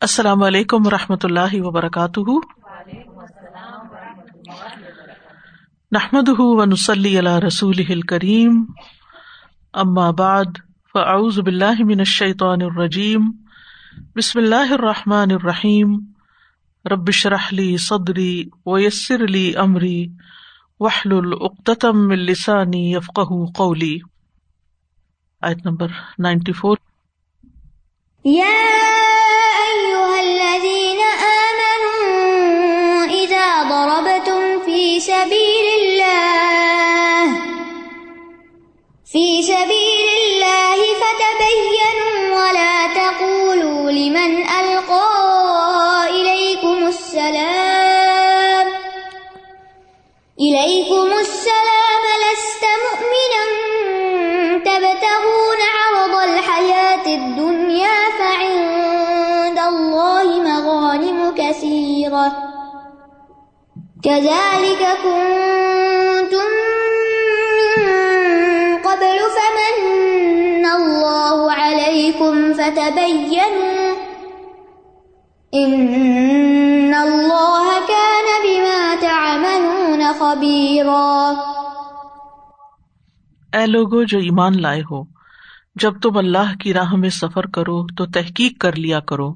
السلام 0.00 0.42
علیکم 0.42 0.86
و 0.86 0.90
رحمۃ 0.90 1.16
اللہ 1.22 1.54
وبرکاتہ۔ 1.54 2.20
نحمد 5.92 6.28
ونسلی 6.38 7.18
علی 7.18 7.46
رسول 7.46 8.00
کریم 8.00 8.64
اما 9.72 10.10
بعد، 10.10 10.44
فاعوذ 10.92 11.38
باللہ 11.38 11.84
من 11.84 11.98
الشیطان 11.98 12.62
الرجیم۔ 12.62 13.32
بسم 14.16 14.38
اللہ 14.38 14.72
الرحمٰن 14.72 15.30
الرحیم۔ 15.30 16.00
ربش 16.90 17.26
رحلی 17.26 17.76
صدری 17.76 18.44
ویسر 18.66 19.24
علی 19.24 19.54
عمری 19.54 20.06
وحل 20.80 21.12
العقتم 21.12 22.10
السانی 22.10 22.92
یفق 22.92 23.20
قولی۔ 23.54 23.98
آیت 25.42 25.66
نمبر 25.66 25.88
نائنٹی 26.18 26.52
فور۔ 26.52 26.76
أيها 29.70 30.20
الذين 30.20 31.00
آمنوا 31.46 33.04
إذا 33.04 33.48
ضربتم 33.62 34.42
في 34.64 35.00
سبيل 35.00 35.66
الله، 35.80 37.24
في 39.12 39.42
سبيل 39.42 40.08
الله 40.20 40.78
فتبينوا 41.02 42.14
ولا 42.36 42.74
تقولوا 42.94 43.90
لمن 43.90 44.32
ألقى 44.60 45.10
إليكم 46.10 46.86
السلام، 46.86 48.66
إليكم 50.40 51.09
كذلك 64.20 64.82
كنتم 65.02 66.48
من 67.58 67.84
قبل 68.78 69.18
فمن 69.36 70.66
الله 70.66 71.52
عليكم 71.52 72.52
فتبينوا 72.52 73.94
إن 75.52 76.94
الله 76.94 77.66
كان 77.88 78.28
بما 78.44 78.82
تعملون 79.00 80.02
خبيرا 80.20 81.08
اے 83.52 83.66
لوگو 83.66 84.02
جو 84.04 84.18
ایمان 84.18 84.62
لائے 84.62 84.82
ہو، 84.90 85.02
جب 85.76 86.00
تم 86.02 86.16
اللہ 86.18 86.56
کی 86.60 86.74
راہ 86.74 86.94
میں 86.94 87.10
سفر 87.10 87.46
کرو 87.54 87.82
تو 87.96 88.06
تحقیق 88.06 88.60
کر 88.60 88.76
لیا 88.76 89.00
کرو، 89.12 89.30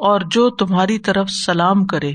اور 0.00 0.20
جو 0.30 0.50
تمہاری 0.62 0.98
طرف 1.08 1.30
سلام 1.30 1.84
کرے 1.86 2.12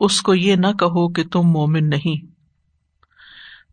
اس 0.00 0.22
کو 0.22 0.34
یہ 0.34 0.56
نہ 0.56 0.66
کہو 0.66 1.12
کہ 1.12 1.24
تم 1.24 1.42
مومن 1.42 1.90
نہیں۔ 1.90 2.26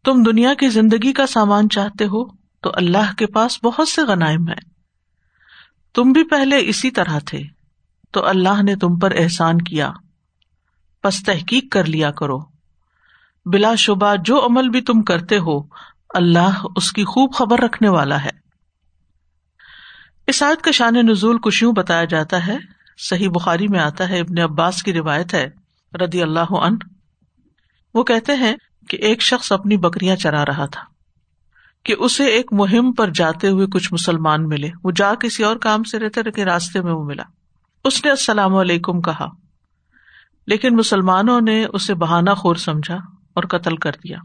تم 0.04 0.24
دنیا 0.24 0.54
کی 0.54 0.70
زندگی 0.70 1.14
کا 1.14 1.28
سامان 1.28 1.70
چاہتے 1.70 2.06
ہو 2.06 2.26
تو 2.36 2.72
اللہ 2.74 3.14
کے 3.18 3.28
پاس 3.28 3.64
بہت 3.64 3.88
سے 3.88 4.02
غنائم 4.02 4.50
ہے 4.50 4.72
تم 5.94 6.12
بھی 6.12 6.24
پہلے 6.24 6.58
اسی 6.60 6.92
طرح 6.92 7.20
تھے، 7.20 7.44
تو 8.12 8.26
اللہ 8.26 8.64
نے 8.64 8.76
تم 8.76 9.00
پر 9.00 9.14
احسان 9.18 9.62
کیا۔ 9.62 9.92
بس 11.04 11.24
تحقیق 11.24 11.72
کر 11.72 11.86
لیا 11.86 12.12
کرو۔ 12.12 12.40
بلا 13.46 13.76
شبہ 13.76 14.16
جو 14.26 14.46
عمل 14.46 14.70
بھی 14.70 14.82
تم 14.82 15.02
کرتے 15.02 15.38
ہو، 15.38 15.62
اللہ 16.10 16.66
اس 16.76 16.92
کی 16.92 17.04
خوب 17.04 17.34
خبر 17.34 17.60
رکھنے 17.60 17.90
والا 17.90 18.24
ہے۔ 18.24 18.30
اس 20.28 20.44
آیت 20.44 20.62
کا 20.62 20.72
شان 20.72 20.94
نزول 20.94 21.40
کچھ 21.40 21.64
یوں 21.64 21.74
بتایا 21.74 22.06
جاتا 22.06 22.48
ہے۔ 22.48 22.58
صحیح 22.98 23.30
بخاری 23.30 23.68
میں 23.68 23.80
آتا 23.80 24.10
ہے، 24.10 24.20
ابن 24.20 24.40
عباس 24.40 24.84
کی 24.84 24.94
روایت 24.94 25.34
ہے۔ 25.34 25.61
ردی 25.94 26.22
اللہ 26.22 26.54
عن 26.54 26.76
وہ 27.94 28.04
کہتے 28.04 28.36
ہیں 28.36 28.56
کہ 28.90 28.98
ایک 28.98 29.22
شخص 29.22 29.52
اپنی 29.52 29.78
بکریاں 29.78 30.16
چرا 30.16 30.46
رہا 30.46 30.66
تھا، 30.66 30.84
کہ 31.86 31.96
اسے 32.00 32.26
ایک 32.26 32.54
مہم 32.54 32.92
پر 32.94 33.10
جاتے 33.10 33.50
ہوئے 33.50 33.68
کچھ 33.68 33.94
مسلمان 33.94 34.48
ملے۔ 34.48 34.70
وہ 34.84 34.92
جا 34.92 35.14
کسی 35.16 35.44
اور 35.44 35.56
کام 35.56 35.84
سے 35.84 36.00
رہتے، 36.00 36.22
لیکن 36.24 36.44
راستے 36.44 36.82
میں 36.82 36.94
وہ 36.94 37.04
ملا۔ 37.04 37.24
اس 37.86 38.04
نے 38.06 38.10
السلام 38.10 38.56
علیکم 38.56 39.02
کہا، 39.02 39.28
لیکن 40.48 40.76
مسلمانوں 40.76 41.40
نے 41.42 41.64
اسے 41.66 41.94
بہانا 41.94 42.34
خور 42.34 42.56
سمجھا 42.56 42.96
اور 43.34 43.44
قتل 43.44 43.76
کر 43.76 43.92
دیا 44.04 44.18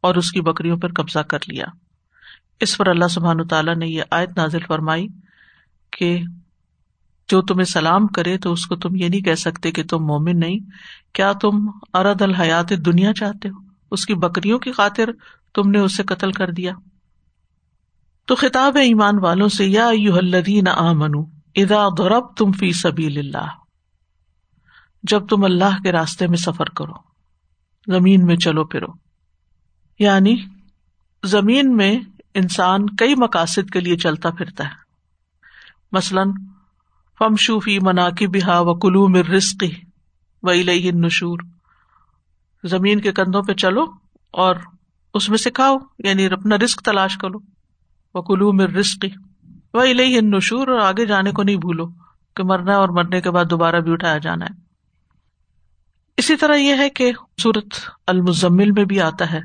اور 0.00 0.14
اس 0.14 0.30
کی 0.32 0.40
بکریوں 0.40 0.76
پر 0.76 0.92
قبضہ 0.92 1.18
کر 1.18 1.38
لیا۔ 1.48 1.66
اس 2.60 2.76
پر 2.78 2.88
اللہ 2.88 3.08
سبحان 3.10 3.46
تعالیٰ 3.46 3.74
نے 3.76 3.86
یہ 3.86 4.02
آیت 4.10 4.36
نازل 4.36 4.64
فرمائی 4.68 5.06
کہ 5.92 6.18
جو 7.30 7.42
تمہیں 7.42 7.64
سلام 7.64 8.06
کرے 8.06 8.38
تو 8.38 8.52
اس 8.52 8.66
کو 8.66 8.76
تم 8.76 8.94
یہ 8.94 9.08
نہیں 9.08 9.20
کہہ 9.20 9.34
سکتے 9.34 9.70
کہ 9.70 9.84
تم 9.84 9.98
مومن 10.06 10.40
نہیں۔ 10.40 10.58
کیا 11.12 11.32
تم 11.32 11.70
ارد 11.94 12.22
الحیات 12.22 12.70
دنیا 12.70 13.12
چاہتے 13.12 13.48
ہو؟ 13.48 13.58
اس 13.90 14.06
کی 14.06 14.14
بکریوں 14.14 14.58
کی 14.58 14.72
خاطر 14.72 15.10
تم 15.54 15.70
نے 15.70 15.78
اسے 15.78 16.02
قتل 16.02 16.32
کر 16.32 16.50
دیا۔ 16.50 16.72
تو 18.24 18.34
خطاب 18.34 18.76
ایمان 18.76 19.18
والوں 19.18 19.48
سے، 19.48 19.66
یا 19.66 19.90
یو 19.92 20.14
الدین 20.14 20.68
آ 20.68 20.92
منو 20.92 21.40
غرب 21.98 22.34
تم 22.36 22.52
فی 22.52 22.72
سبیل 22.72 23.18
اللہ، 23.18 23.50
جب 25.02 25.26
تم 25.26 25.44
اللہ 25.44 25.82
کے 25.82 25.92
راستے 25.92 26.26
میں 26.26 26.36
سفر 26.36 26.66
کرو، 26.66 26.92
زمین 27.86 28.26
میں 28.26 28.36
چلو 28.36 28.64
پھرو۔ 28.64 28.86
یعنی 29.98 30.36
زمین 31.24 31.76
میں 31.76 32.00
انسان 32.34 32.96
کئی 32.96 33.14
مقاصد 33.14 33.70
کے 33.70 33.80
لیے 33.80 33.96
چلتا 33.96 34.30
پھرتا 34.30 34.64
ہے۔ 34.64 34.90
مثلاً 35.92 36.32
فم 37.20 37.36
شوفی 37.36 37.78
منا 37.82 38.10
کی 38.10 38.26
بہا 38.26 38.60
و 38.60 38.74
کلو 38.74 39.08
مر 39.08 39.24
رسقی 39.24 39.70
و 40.42 40.50
نشور 40.94 41.38
زمین 42.64 43.00
کے 43.00 43.12
کندھوں 43.12 43.42
پہ 43.42 43.52
چلو 43.52 43.84
اور 44.30 44.56
اس 45.14 45.28
میں 45.28 45.38
سے 45.38 45.50
کھاؤ 45.50 45.76
یعنی 45.98 46.26
اپنا 46.26 46.56
رسک 46.56 46.80
تلاش 46.80 47.16
کرو۔ 47.16 47.38
وہ 48.14 48.22
کلو 48.22 48.52
مر 48.52 48.68
رسقی 48.68 49.08
و 49.74 49.78
الہ 49.78 50.20
نشور 50.20 50.68
اور 50.68 50.78
آگے 50.78 51.06
جانے 51.06 51.32
کو 51.32 51.42
نہیں 51.42 51.56
بھولو 51.56 51.86
کہ 52.36 52.44
مرنا 52.44 52.76
اور 52.76 52.88
مرنے 52.88 53.20
کے 53.20 53.30
بعد 53.30 53.44
دوبارہ 53.50 53.76
بھی 53.76 53.92
اٹھایا 53.92 54.18
جانا 54.18 54.44
ہے۔ 54.44 54.54
اسی 56.16 56.36
طرح 56.36 56.54
یہ 56.54 56.74
ہے 56.78 56.90
کہ 56.90 57.12
سورت 57.42 57.74
المزمل 58.06 58.70
میں 58.70 58.84
بھی 58.84 59.00
آتا 59.00 59.32
ہے۔ 59.32 59.40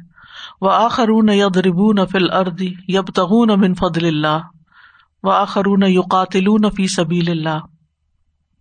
وہ 0.61 0.71
آخرون 0.71 1.29
ید 1.29 1.57
ربون 1.57 1.97
فل 2.11 2.31
اردی 2.31 2.73
یب 2.87 3.05
تغون 3.05 3.61
من 3.61 3.73
فضل 3.73 4.05
اللہ۔ 4.05 4.37
و 5.25 5.29
آخرون 5.29 5.83
یقاتلون 5.87 6.69
فی 6.69 6.87
سبیل 6.87 7.29
اللہ۔ 7.29 7.65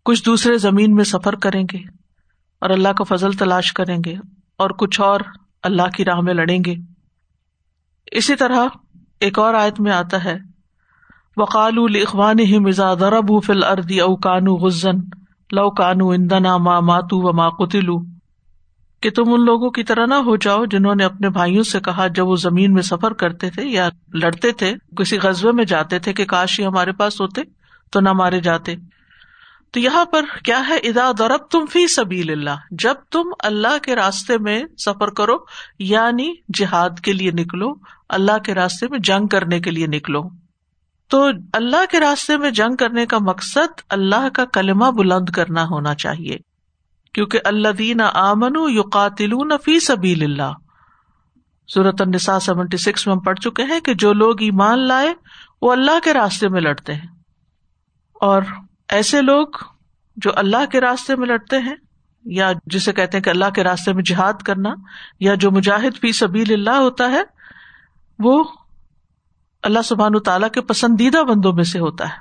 کچھ 0.04 0.24
دوسرے 0.26 0.58
زمین 0.58 0.94
میں 0.94 1.04
سفر 1.04 1.34
کریں 1.34 1.64
گے 1.72 1.78
اور 2.60 2.70
اللہ 2.70 2.88
کا 2.88 3.04
فضل 3.04 3.32
تلاش 3.32 3.72
کریں 3.72 3.98
گے 4.04 4.14
اور 4.56 4.70
کچھ 4.70 5.00
اور 5.00 5.20
اللہ 5.62 5.88
کی 5.96 6.04
راہ 6.04 6.20
میں 6.20 6.34
لڑیں 6.34 6.58
گے۔ 6.64 6.74
اسی 8.12 8.36
طرح 8.36 8.66
ایک 9.20 9.38
اور 9.38 9.54
آیت 9.54 9.80
میں 9.80 9.92
آتا 9.92 10.24
ہے 10.24 10.36
وقال 11.36 11.78
اخوان 11.78 12.62
مزا 12.62 12.94
درب 12.94 13.44
فل 13.44 13.64
اردی 13.64 14.00
او 14.00 14.16
کانو 14.16 14.54
غزن 14.54 14.96
لو 15.52 15.70
کانو 15.70 16.10
اندنا 16.10 16.56
ما 16.56 16.80
ماتو 16.80 17.18
و 17.18 17.32
ما 17.32 17.48
قتلو 17.48 18.13
کہ 19.04 19.10
تم 19.10 19.24
ان 19.26 19.44
لوگوں 19.44 19.70
کی 19.70 19.84
طرح 19.84 20.06
نہ 20.06 20.14
ہو 20.14 20.36
جاؤ 20.36 20.64
جنہوں 20.64 20.94
نے 20.94 21.04
اپنے 21.04 21.28
بھائیوں 21.28 21.62
سے 21.62 21.80
کہا 21.80 22.06
جب 22.06 22.28
وہ 22.28 22.36
زمین 22.36 22.72
میں 22.72 22.82
سفر 22.82 23.12
کرتے 23.12 23.50
تھے 23.50 23.66
یا 23.66 23.88
لڑتے 24.14 24.52
تھے، 24.52 24.74
کسی 24.96 25.18
قصبے 25.18 25.52
میں 25.52 25.64
جاتے 25.64 25.98
تھے 25.98 26.12
کہ 26.12 26.24
کاش 26.24 26.60
ہی 26.60 26.66
ہمارے 26.66 26.92
پاس 26.92 27.20
ہوتے 27.20 27.42
تو 27.92 28.00
نہ 28.00 28.12
مارے 28.12 28.40
جاتے۔ 28.40 28.76
تو 29.70 29.80
یہاں 29.80 30.04
پر 30.04 30.24
کیا 30.44 30.68
ہے؟ 30.68 30.76
ادا 30.76 31.10
دورب 31.18 31.40
تم 31.50 31.64
فی 31.72 31.86
سبیل 31.86 32.30
اللہ 32.30 32.56
جب 32.70 32.94
تم 33.10 33.22
اللہ 33.38 33.78
کے 33.82 33.94
راستے 33.94 34.38
میں 34.38 34.64
سفر 34.84 35.10
کرو 35.10 35.36
یعنی 35.78 36.34
جہاد 36.54 37.00
کے 37.02 37.12
لیے 37.12 37.30
نکلو، 37.30 37.72
اللہ 38.08 38.38
کے 38.38 38.54
راستے 38.54 38.86
میں 38.88 38.98
جنگ 38.98 39.26
کرنے 39.26 39.60
کے 39.60 39.70
لیے 39.70 39.86
نکلو۔ 39.86 40.22
تو 41.08 41.28
اللہ 41.52 41.84
کے 41.90 42.00
راستے 42.00 42.36
میں 42.36 42.50
جنگ 42.50 42.76
کرنے 42.76 43.06
کا 43.06 43.18
مقصد 43.20 43.80
اللہ 43.90 44.28
کا 44.28 44.44
کلمہ 44.44 44.90
بلند 44.90 45.30
کرنا 45.30 45.64
ہونا 45.64 45.94
چاہیے۔ 45.94 46.53
کیونکہ 47.14 47.38
اللہ 47.44 47.68
دین 47.68 48.00
آمن 48.00 48.52
یو 48.68 48.82
فی 49.64 49.80
سبیل 49.80 50.22
اللہ۔ 50.22 50.52
صورت 51.74 52.00
النساء 52.00 52.38
سیونٹی 52.38 52.76
سکس 52.76 53.06
میں 53.06 53.14
ہم 53.14 53.20
پڑھ 53.20 53.38
چکے 53.38 53.62
ہیں 53.62 53.80
کہ 53.80 53.94
جو 53.94 54.12
لوگ 54.12 54.42
ایمان 54.42 54.88
لائے، 54.88 55.14
وہ 55.62 55.72
اللہ 55.72 56.00
کے 56.04 56.14
راستے 56.14 56.48
میں 56.48 56.60
لڑتے 56.60 56.94
ہیں۔ 56.94 57.08
اور 58.14 58.42
ایسے 58.88 59.22
لوگ 59.22 59.46
جو 60.16 60.30
اللہ 60.36 60.66
کے 60.72 60.80
راستے 60.80 61.16
میں 61.16 61.26
لڑتے 61.26 61.58
ہیں، 61.58 61.74
یا 62.24 62.52
جسے 62.66 62.92
کہتے 62.92 63.16
ہیں 63.16 63.24
کہ 63.24 63.30
اللہ 63.30 63.50
کے 63.54 63.64
راستے 63.64 63.92
میں 63.92 64.02
جہاد 64.02 64.32
کرنا، 64.32 64.70
یا 65.20 65.34
جو 65.34 65.50
مجاہد 65.50 66.00
فی 66.00 66.12
سبیل 66.12 66.52
اللہ 66.52 66.80
ہوتا 66.80 67.10
ہے، 67.10 67.22
وہ 68.18 68.44
اللہ 69.62 69.82
سبحان 69.84 70.18
تعالیٰ 70.18 70.50
کے 70.50 70.60
پسندیدہ 70.60 71.22
بندوں 71.22 71.52
میں 71.52 71.64
سے 71.64 71.78
ہوتا 71.78 72.08
ہے۔ 72.08 72.18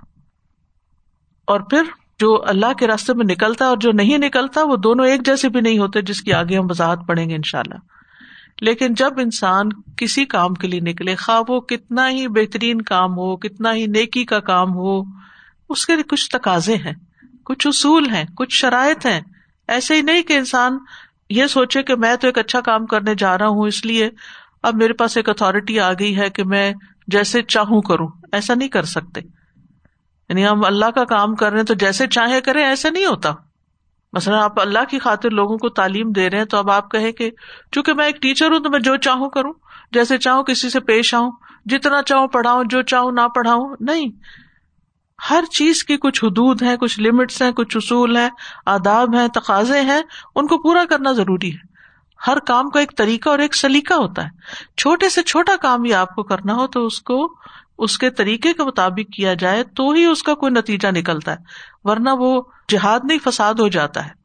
اور 1.47 1.59
پھر 1.59 1.83
جو 2.23 2.43
اللہ 2.47 2.73
کے 2.73 2.87
راستے 2.87 3.13
میں 3.13 3.25
نکلتا 3.29 3.65
اور 3.65 3.77
جو 3.77 3.91
نہیں 3.91 4.17
نکلتا، 4.17 4.63
وہ 4.63 4.75
دونوں 4.75 5.05
ایک 5.07 5.25
جیسے 5.25 5.49
بھی 5.49 5.61
نہیں 5.61 5.77
ہوتے 5.77 6.01
جس 6.01 6.21
کی 6.21 6.33
آگے 6.33 6.57
ہم 6.57 6.65
وضاحت 6.69 6.99
پڑیں 7.07 7.29
گے 7.29 7.35
ان 7.35 7.41
شاء 7.45 7.59
اللہ 7.59 7.79
لیکن 8.61 8.93
جب 8.93 9.09
انسان 9.17 9.69
کسی 9.97 10.25
کام 10.25 10.53
کے 10.53 10.67
لیے 10.67 10.79
نکلے، 10.79 11.15
خواہ 11.15 11.41
وہ 11.47 11.59
کتنا 11.59 12.09
ہی 12.09 12.27
بہترین 12.27 12.81
کام 12.81 13.11
ہو، 13.11 13.35
کتنا 13.35 13.73
ہی 13.73 13.85
نیکی 13.85 14.25
کا 14.25 14.39
کام 14.39 14.73
ہو، 14.73 15.01
اس 15.69 15.85
کے 15.85 16.03
کچھ 16.09 16.29
تقاضے 16.29 16.75
ہیں، 16.75 16.93
کچھ 17.45 17.67
اصول 17.67 18.09
ہیں، 18.09 18.23
کچھ 18.37 18.55
شرائط 18.55 19.05
ہیں۔ 19.05 19.21
ایسے 19.67 19.95
ہی 19.95 20.01
نہیں 20.01 20.21
کہ 20.21 20.33
انسان 20.33 20.77
یہ 21.29 21.45
سوچے 21.45 21.83
کہ 21.83 21.95
میں 21.95 22.15
تو 22.15 22.27
ایک 22.27 22.37
اچھا 22.37 22.61
کام 22.61 22.85
کرنے 22.85 23.15
جا 23.15 23.37
رہا 23.37 23.47
ہوں، 23.47 23.67
اس 23.67 23.85
لیے 23.85 24.09
اب 24.63 24.75
میرے 24.75 24.93
پاس 24.93 25.17
ایک 25.17 25.29
اتارٹی 25.29 25.79
آ 25.79 25.93
گئی 25.93 26.17
ہے 26.17 26.29
کہ 26.29 26.43
میں 26.43 26.73
جیسے 27.07 27.41
چاہوں 27.41 27.81
کروں۔ 27.81 28.07
ایسا 28.31 28.53
نہیں 28.53 28.69
کر 28.69 28.83
سکتے۔ 28.83 29.21
یعنی 30.29 30.47
ہم 30.47 30.65
اللہ 30.65 30.85
کا 30.85 31.03
کام 31.03 31.35
کر 31.35 31.49
رہے 31.49 31.59
ہیں 31.59 31.65
تو 31.65 31.73
جیسے 31.73 32.07
چاہے 32.07 32.41
کریں، 32.41 32.63
ایسا 32.63 32.89
نہیں 32.89 33.05
ہوتا۔ 33.05 33.33
مثلاً 34.13 34.43
آپ 34.43 34.61
اللہ 34.61 34.79
کی 34.89 34.99
خاطر 34.99 35.29
لوگوں 35.29 35.57
کو 35.57 35.69
تعلیم 35.69 36.11
دے 36.11 36.29
رہے 36.29 36.37
ہیں 36.37 36.45
تو 36.45 36.57
اب 36.57 36.71
آپ 36.71 36.91
کہیں 36.91 37.11
کہ 37.11 37.31
چونکہ 37.71 37.93
میں 37.93 38.05
ایک 38.05 38.21
ٹیچر 38.21 38.51
ہوں 38.51 38.59
تو 38.59 38.69
میں 38.69 38.79
جو 38.79 38.95
چاہوں 38.95 39.29
کروں، 39.29 39.53
جیسے 39.91 40.17
چاہوں 40.17 40.43
کسی 40.43 40.69
سے 40.69 40.79
پیش 40.79 41.13
آؤں، 41.13 41.31
جتنا 41.65 42.01
چاہوں 42.03 42.27
پڑھاؤں، 42.27 42.63
جو 42.69 42.81
چاہوں 42.81 43.11
نہ 43.11 43.27
پڑھاؤں، 43.35 43.75
نہیں۔ 43.79 44.05
ہر 45.29 45.43
چیز 45.51 45.83
کی 45.83 45.97
کچھ 45.97 46.25
حدود 46.25 46.61
ہیں، 46.61 46.77
کچھ 46.77 46.99
لمٹس 46.99 47.41
ہیں، 47.41 47.51
کچھ 47.51 47.77
اصول 47.77 48.17
ہیں، 48.17 48.29
آداب 48.65 49.15
ہیں، 49.15 49.27
تقاضے 49.27 49.81
ہیں، 49.81 50.01
ان 50.35 50.47
کو 50.47 50.57
پورا 50.57 50.83
کرنا 50.89 51.11
ضروری 51.11 51.53
ہے۔ 51.53 51.73
ہر 52.27 52.39
کام 52.39 52.69
کا 52.69 52.79
ایک 52.79 52.97
طریقہ 52.97 53.29
اور 53.29 53.39
ایک 53.39 53.55
سلیقہ 53.55 53.93
ہوتا 53.93 54.23
ہے۔ 54.23 54.29
چھوٹے 54.77 55.09
سے 55.09 55.21
چھوٹا 55.21 55.55
کام 55.61 55.81
بھی 55.81 55.93
آپ 55.93 56.15
کو 56.15 56.23
کرنا 56.23 56.53
ہو 56.53 56.67
تو 56.67 56.85
اس 56.85 57.01
کو 57.01 57.27
اس 57.77 57.97
کے 57.97 58.09
طریقے 58.09 58.53
کے 58.53 58.63
مطابق 58.63 59.13
کیا 59.13 59.33
جائے 59.33 59.63
تو 59.63 59.91
ہی 59.91 60.05
اس 60.05 60.23
کا 60.23 60.33
کوئی 60.35 60.51
نتیجہ 60.51 60.87
نکلتا 60.91 61.31
ہے، 61.31 61.37
ورنہ 61.83 62.09
وہ 62.09 62.41
جہاد 62.69 62.99
نہیں، 63.03 63.17
فساد 63.23 63.53
ہو 63.53 63.67
جاتا 63.67 64.05
ہے۔ 64.05 64.23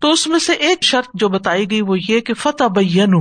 تو 0.00 0.10
اس 0.10 0.26
میں 0.26 0.38
سے 0.38 0.52
ایک 0.52 0.84
شرط 0.84 1.08
جو 1.14 1.28
بتائی 1.28 1.70
گئی 1.70 1.80
وہ 1.80 1.96
یہ 2.08 2.20
کہ 2.20 2.34
فتح 2.34 2.64
بین 2.76 3.14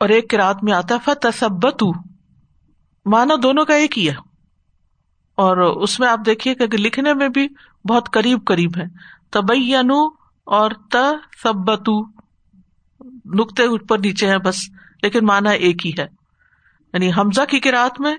اور 0.00 0.08
ایک 0.08 0.34
رات 0.34 0.64
میں 0.64 0.72
آتا 0.72 0.94
ہے 0.94 1.00
فتح 1.04 1.28
سبت 1.38 1.82
مانا 3.06 3.34
دونوں 3.42 3.64
کا 3.64 3.74
ایک 3.74 3.98
ہی 3.98 4.08
ہے۔ 4.08 4.14
اور 5.36 5.56
اس 5.56 6.00
میں 6.00 6.08
آپ 6.08 6.20
دیکھیے 6.26 6.54
کہ 6.54 6.66
لکھنے 6.72 7.14
میں 7.14 7.28
بھی 7.28 7.48
بہت 7.88 8.08
قریب 8.12 8.44
قریب 8.46 8.70
ہے 8.76 8.84
تبین 9.30 9.90
اور 10.46 10.70
تبتو 10.90 12.06
نقطے 13.34 13.62
اوپر 13.62 13.98
نیچے 13.98 14.30
ہیں 14.30 14.38
بس، 14.38 14.58
لیکن 15.02 15.26
مانا 15.26 15.50
ایک 15.50 15.86
ہی 15.86 15.92
ہے۔ 15.98 16.15
یعنی 16.96 17.12
حمزہ 17.12 17.42
کی 17.44 17.60
کراط 17.60 18.00
میں 18.00 18.16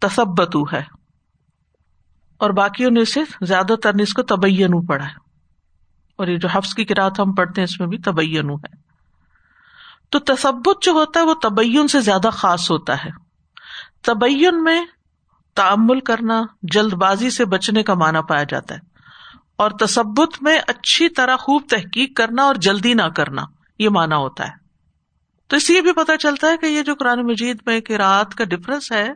تصبتو 0.00 0.62
ہے۔ 0.72 0.82
اور 2.38 2.50
باقیوں 2.50 2.90
نے 2.90 3.00
اسے 3.00 3.20
زیادہ 3.40 3.72
تر 3.82 3.94
نے 3.94 4.02
اس 4.02 4.12
کو 4.12 4.22
تبین 4.22 4.86
پڑھا 4.86 5.06
ہے۔ 5.06 5.28
اور 6.18 6.26
یہ 6.26 6.36
جو 6.36 6.48
حفظ 6.48 6.74
کی 6.74 6.84
کراط 6.84 7.20
ہم 7.20 7.32
پڑھتے 7.32 7.60
ہیں، 7.60 7.64
اس 7.64 7.80
میں 7.80 7.88
بھی 7.88 7.98
تبین 7.98 8.50
ہے۔ 8.50 8.76
تو 10.10 10.18
تصبت 10.18 10.82
جو 10.82 10.92
ہوتا 10.92 11.20
ہے، 11.20 11.24
وہ 11.24 11.34
تبین 11.34 11.88
سے 11.88 12.00
زیادہ 12.00 12.30
خاص 12.32 12.70
ہوتا 12.70 13.04
ہے۔ 13.04 13.10
تبین 14.02 14.64
میں 14.64 14.84
تعمل 15.54 16.00
کرنا، 16.00 16.42
جلد 16.62 16.92
بازی 16.92 17.30
سے 17.30 17.44
بچنے 17.44 17.82
کا 17.82 17.94
مانا 17.94 18.22
پایا 18.22 18.42
جاتا 18.42 18.74
ہے۔ 18.74 18.80
اور 19.58 19.70
تصبت 19.70 20.42
میں 20.42 20.58
اچھی 20.66 21.08
طرح 21.08 21.36
خوب 21.36 21.62
تحقیق 21.70 22.16
کرنا 22.16 22.42
اور 22.42 22.54
جلدی 22.54 22.94
نہ 22.94 23.08
کرنا، 23.16 23.42
یہ 23.78 23.88
مانا 23.88 24.16
ہوتا 24.16 24.48
ہے۔ 24.48 24.57
تو 25.48 25.56
اس 25.56 25.70
لیے 25.70 25.80
بھی 25.80 25.92
پتا 25.92 26.16
چلتا 26.16 26.46
ہے 26.50 26.56
کہ 26.56 26.66
یہ 26.66 26.82
جو 26.82 26.94
قرآن 26.94 27.20
مجید 27.20 27.58
میں 27.66 27.80
رات 27.98 28.34
کا 28.34 28.44
ڈفرنس 28.44 28.92
ہے، 28.92 29.08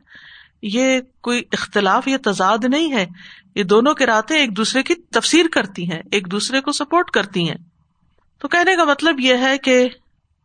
یہ 0.63 1.01
کوئی 1.21 1.43
اختلاف 1.53 2.09
یا 2.09 2.17
تضاد 2.25 2.59
نہیں 2.65 2.93
ہے۔ 2.93 3.07
یہ 3.55 3.63
دونوں 3.63 3.95
کے 3.95 4.07
راتیں 4.07 4.37
ایک 4.37 4.57
دوسرے 4.57 4.83
کی 4.83 4.95
تفسیر 4.95 5.47
کرتی 5.53 5.91
ہیں، 5.91 6.03
ایک 6.11 6.31
دوسرے 6.31 6.61
کو 6.61 6.73
سپورٹ 6.73 7.11
کرتی 7.11 7.49
ہیں۔ 7.49 7.57
تو 8.39 8.49
کہنے 8.49 8.77
کا 8.77 8.85
مطلب 8.85 9.21
یہ 9.21 9.35
ہے 9.37 9.59
کہ 9.59 9.89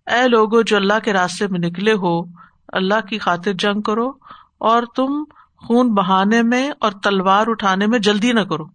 اے 0.08 0.28
لوگو 0.28 0.62
جو 0.62 0.76
اللہ 0.76 1.00
کے 1.04 1.14
راستے 1.14 1.48
میں 1.48 1.60
نکلے 1.60 1.94
ہو، 1.94 2.22
اللہ 2.74 3.02
کی 3.10 3.18
خاطر 3.18 3.54
جنگ 3.54 3.82
کرو 3.82 4.10
اور 4.58 4.84
تم 4.96 5.24
خون 5.58 5.94
بہانے 5.94 6.42
میں 6.42 6.72
اور 6.80 6.92
تلوار 6.92 7.48
اٹھانے 7.48 7.88
میں 7.88 8.00
جلدی 8.00 8.32
نہ 8.32 8.40
کرو۔ 8.40 8.66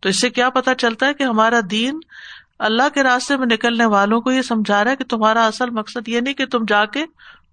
تو 0.00 0.08
اس 0.08 0.20
سے 0.20 0.30
کیا 0.30 0.50
پتا 0.50 0.74
چلتا 0.74 1.06
ہے 1.06 1.14
کہ 1.14 1.22
ہمارا 1.22 1.60
دین 1.70 2.00
اللہ 2.58 2.88
کے 2.94 3.02
راستے 3.02 3.36
میں 3.36 3.46
نکلنے 3.46 3.84
والوں 3.84 4.20
کو 4.20 4.32
یہ 4.32 4.42
سمجھا 4.42 4.84
رہا 4.84 4.90
ہے 4.90 4.96
کہ 4.96 5.04
تمہارا 5.04 5.46
اصل 5.46 5.70
مقصد 5.70 6.08
یہ 6.08 6.20
نہیں 6.20 6.34
کہ 6.34 6.46
تم 6.46 6.64
جا 6.68 6.84
کے 6.84 7.04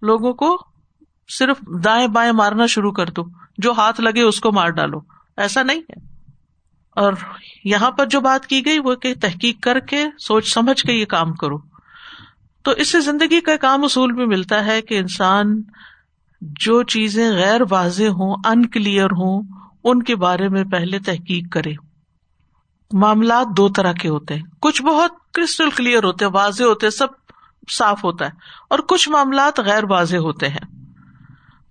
لوگوں 0.02 0.34
کو 0.34 0.58
صرف 1.28 1.58
دائیں 1.84 2.08
بائیں 2.08 2.32
مارنا 2.32 2.66
شروع 2.66 2.92
کر 2.92 3.06
دو، 3.06 3.22
جو 3.58 3.72
ہاتھ 3.72 4.02
لگے 4.02 4.22
اس 4.22 4.40
کو 4.40 4.52
مار 4.52 4.70
ڈالو۔ 4.70 5.00
ایسا 5.38 5.64
نہیں 5.64 5.80
ہے۔ 5.80 6.14
اور 6.96 7.14
یہاں 7.64 7.92
پر 7.92 8.06
جو 8.06 8.22
بات 8.22 8.48
کی 8.48 8.66
گئی 8.66 8.80
وہ 8.80 8.96
کہ 8.96 9.14
تحقیق 9.22 9.60
کر 9.62 9.80
کے، 9.80 10.06
سوچ 10.20 10.54
سمجھ 10.54 10.84
کے 10.84 10.94
یہ 10.94 11.06
کام 11.06 11.34
کرو۔ 11.34 11.58
تو 12.64 12.72
اس 12.72 12.92
سے 12.92 13.00
زندگی 13.00 13.42
کا 13.42 13.56
کام 13.56 13.84
اصول 13.84 14.12
بھی 14.12 14.26
ملتا 14.26 14.66
ہے 14.66 14.82
کہ 14.82 15.00
انسان 15.00 15.62
جو 16.42 16.84
چیزیں 16.84 17.32
غیر 17.32 17.62
واضح 17.70 18.04
ہوں 18.04 18.36
ان 18.46 18.68
کلیئر 18.68 19.06
ہوں، 19.06 19.44
ان 19.84 20.04
کے 20.04 20.16
بارے 20.16 20.50
میں 20.50 20.64
پہلے 20.64 21.00
تحقیق 21.00 21.52
کرے۔ 21.52 21.74
معاملات 22.94 23.58
دو 23.58 23.70
طرح 23.70 23.94
کے 23.94 24.10
ہوتے 24.10 24.36
ہیں۔ 24.36 24.42
کچھ 24.62 24.82
بہت 24.84 25.12
کرسٹل 25.34 25.70
کلیئر 25.70 26.04
ہوتے 26.04 26.26
ہیں، 26.26 26.32
واضح 26.32 26.64
ہوتے 26.64 26.90
سب 26.90 27.08
صاف 27.72 28.04
ہوتا 28.04 28.26
ہے، 28.26 28.32
اور 28.70 28.80
کچھ 28.80 29.10
معاملات 29.10 29.60
غیر 29.60 29.84
واضح 29.84 30.18
ہوتے 30.18 30.48
ہیں۔ 30.48 30.66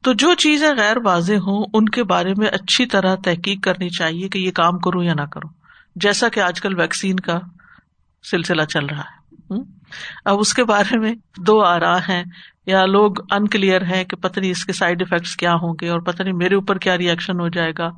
تو 0.02 0.12
جو 0.12 0.34
چیزیں 0.34 0.70
غیر 0.76 0.96
واضح 1.04 1.32
ہوں، 1.32 1.64
ان 1.74 1.88
کے 1.88 2.04
بارے 2.04 2.32
میں 2.36 2.46
اچھی 2.46 2.86
طرح 2.86 3.14
تحقیق 3.14 3.64
کرنی 3.64 3.88
چاہیے 3.88 4.28
کہ 4.28 4.38
یہ 4.38 4.50
کام 4.50 4.78
کروں 4.78 5.04
یا 5.04 5.14
نہ 5.14 5.26
کروں۔ 5.32 5.50
جیسا 5.96 6.28
کہ 6.28 6.40
آج 6.40 6.60
کل 6.60 6.78
ویکسین 6.80 7.16
کا 7.16 7.38
سلسلہ 8.30 8.62
چل 8.62 8.86
رہا 8.86 9.00
ہے۔ 9.00 9.22
اب 10.24 10.38
اس 10.38 10.54
کے 10.54 10.64
بارے 10.64 10.98
میں 10.98 11.14
دو 11.38 11.60
آ 11.62 11.80
رہا 11.80 12.08
ہے 12.08 12.22
یا 12.66 12.84
لوگ 12.86 13.32
انکلیئر 13.32 13.84
ہے 13.84 14.04
کہ 14.04 14.16
پتہ 14.16 14.40
نہیں 14.40 14.50
اس 14.50 14.64
کے 14.64 14.72
سائڈ 14.72 15.02
افیکٹس 15.02 15.36
کیا 15.36 15.54
ہوں 15.54 15.74
گے 15.80 15.88
اور 15.88 16.00
پتہ 16.00 16.22
نہیں 16.22 16.34
میرے 16.34 16.54
اوپر 16.54 16.78
کیا 16.78 16.98
ریئیکشن 16.98 17.40
ہو 17.40 17.48
جائے 17.48 17.72
گا۔ 17.78 17.88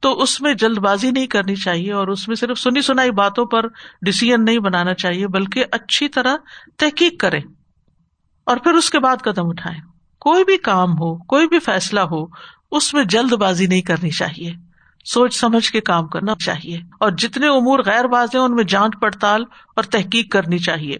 تو 0.00 0.22
اس 0.22 0.40
میں 0.40 0.54
جلد 0.54 0.78
بازی 0.78 1.10
نہیں 1.10 1.26
کرنی 1.26 1.54
چاہیے 1.54 1.92
اور 1.92 2.08
اس 2.08 2.28
میں 2.28 2.36
صرف 2.36 2.58
سنی 2.58 2.82
سنائی 2.82 3.10
باتوں 3.10 3.46
پر 3.46 3.66
ڈسیزن 4.02 4.44
نہیں 4.44 4.58
بنانا 4.58 4.94
چاہیے، 4.94 5.28
بلکہ 5.28 5.64
اچھی 5.72 6.08
طرح 6.08 6.36
تحقیق 6.76 7.20
کرے 7.20 7.38
اور 8.44 8.56
پھر 8.56 8.72
اس 8.72 8.90
کے 8.90 8.98
بعد 8.98 9.16
قدم 9.22 9.48
اٹھائے 9.48 9.78
کوئی 10.20 10.44
بھی 10.44 10.56
کام 10.56 10.92
ہو، 10.92 11.18
کوئی 11.18 11.48
بھی 11.48 11.58
فیصلہ 11.58 12.00
ہو، 12.00 12.24
اس 12.70 12.94
میں 12.94 13.04
جلد 13.04 13.32
بازی 13.32 13.66
نہیں 13.66 13.82
کرنی 13.82 14.10
چاہیے۔ 14.10 14.52
سوچ 15.04 15.40
سمجھ 15.40 15.70
کے 15.70 15.80
کام 15.80 16.06
کرنا 16.06 16.34
چاہیے 16.44 16.76
اور 17.00 17.10
جتنے 17.10 17.46
امور 17.48 17.78
غیر 17.78 18.04
باز 18.04 18.28
ہیں، 18.34 18.42
ان 18.42 18.54
میں 18.54 18.64
جانچ 18.64 18.92
پڑتال 19.00 19.44
اور 19.76 19.84
تحقیق 19.84 20.32
کرنی 20.32 20.58
چاہیے۔ 20.58 20.96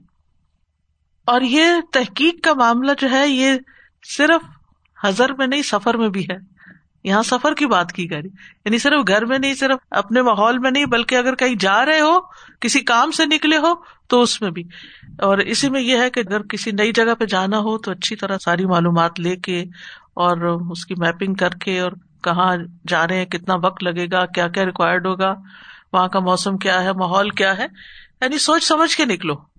اور 1.26 1.40
یہ 1.40 1.66
تحقیق 1.92 2.44
کا 2.44 2.54
معاملہ 2.54 2.92
جو 2.98 3.10
ہے، 3.10 3.28
یہ 3.28 3.52
صرف 4.16 4.42
ہزر 5.08 5.32
میں 5.32 5.46
نہیں، 5.46 5.62
سفر 5.62 5.96
میں 5.96 6.08
بھی 6.08 6.24
ہے۔ 6.24 6.49
یہاں 7.04 7.22
سفر 7.22 7.54
کی 7.54 7.66
بات 7.66 7.92
کی 7.92 8.10
گئی۔ 8.10 8.28
یعنی 8.64 8.78
صرف 8.78 9.08
گھر 9.08 9.24
میں 9.24 9.38
نہیں، 9.38 9.54
صرف 9.54 9.78
اپنے 9.90 10.22
ماحول 10.22 10.58
میں 10.58 10.70
نہیں، 10.70 10.86
بلکہ 10.86 11.14
اگر 11.14 11.34
کہیں 11.34 11.54
جا 11.54 11.86
رہے 11.86 12.00
ہو، 12.00 12.18
کسی 12.60 12.80
کام 12.80 13.10
سے 13.10 13.26
نکلے 13.26 13.56
ہو، 13.56 13.74
تو 14.08 14.22
اس 14.22 14.42
میں 14.42 14.50
بھی۔ 14.50 14.62
اور 15.18 15.38
اسی 15.38 15.70
میں 15.70 15.80
یہ 15.80 15.98
ہے 15.98 16.10
کہ 16.10 16.20
اگر 16.20 16.42
کسی 16.42 16.70
نئی 16.70 16.92
جگہ 16.92 17.14
پہ 17.14 17.24
جانا 17.24 17.58
ہو، 17.58 17.78
تو 17.78 17.90
اچھی 17.90 18.16
طرح 18.16 18.38
ساری 18.38 18.66
معلومات 18.66 19.20
لے 19.20 19.36
کے 19.36 19.62
اور 20.14 20.36
اس 20.70 20.86
کی 20.86 20.94
میپنگ 20.98 21.34
کر 21.34 21.50
کے 21.50 21.80
اور 21.80 21.92
کہاں 22.24 22.56
جا 22.88 23.08
رہے 23.08 23.18
ہیں، 23.18 23.26
کتنا 23.26 23.54
وقت 23.54 23.84
لگے 23.84 24.06
گا، 24.12 24.26
کیا 24.26 24.48
کیا 24.48 24.64
ریکوائرڈ 24.64 25.06
ہوگا، 25.06 25.34
وہاں 25.92 26.08
کا 26.08 26.20
موسم 26.20 26.58
کیا 26.58 26.82
ہے، 26.82 26.92
ماحول 26.92 27.30
کیا 27.30 27.58
ہے۔ 27.58 27.66
یعنی 28.20 28.38
سوچ 28.38 28.64
سمجھ 28.64 28.96
کے 28.96 29.04
نکلو۔ 29.04 29.49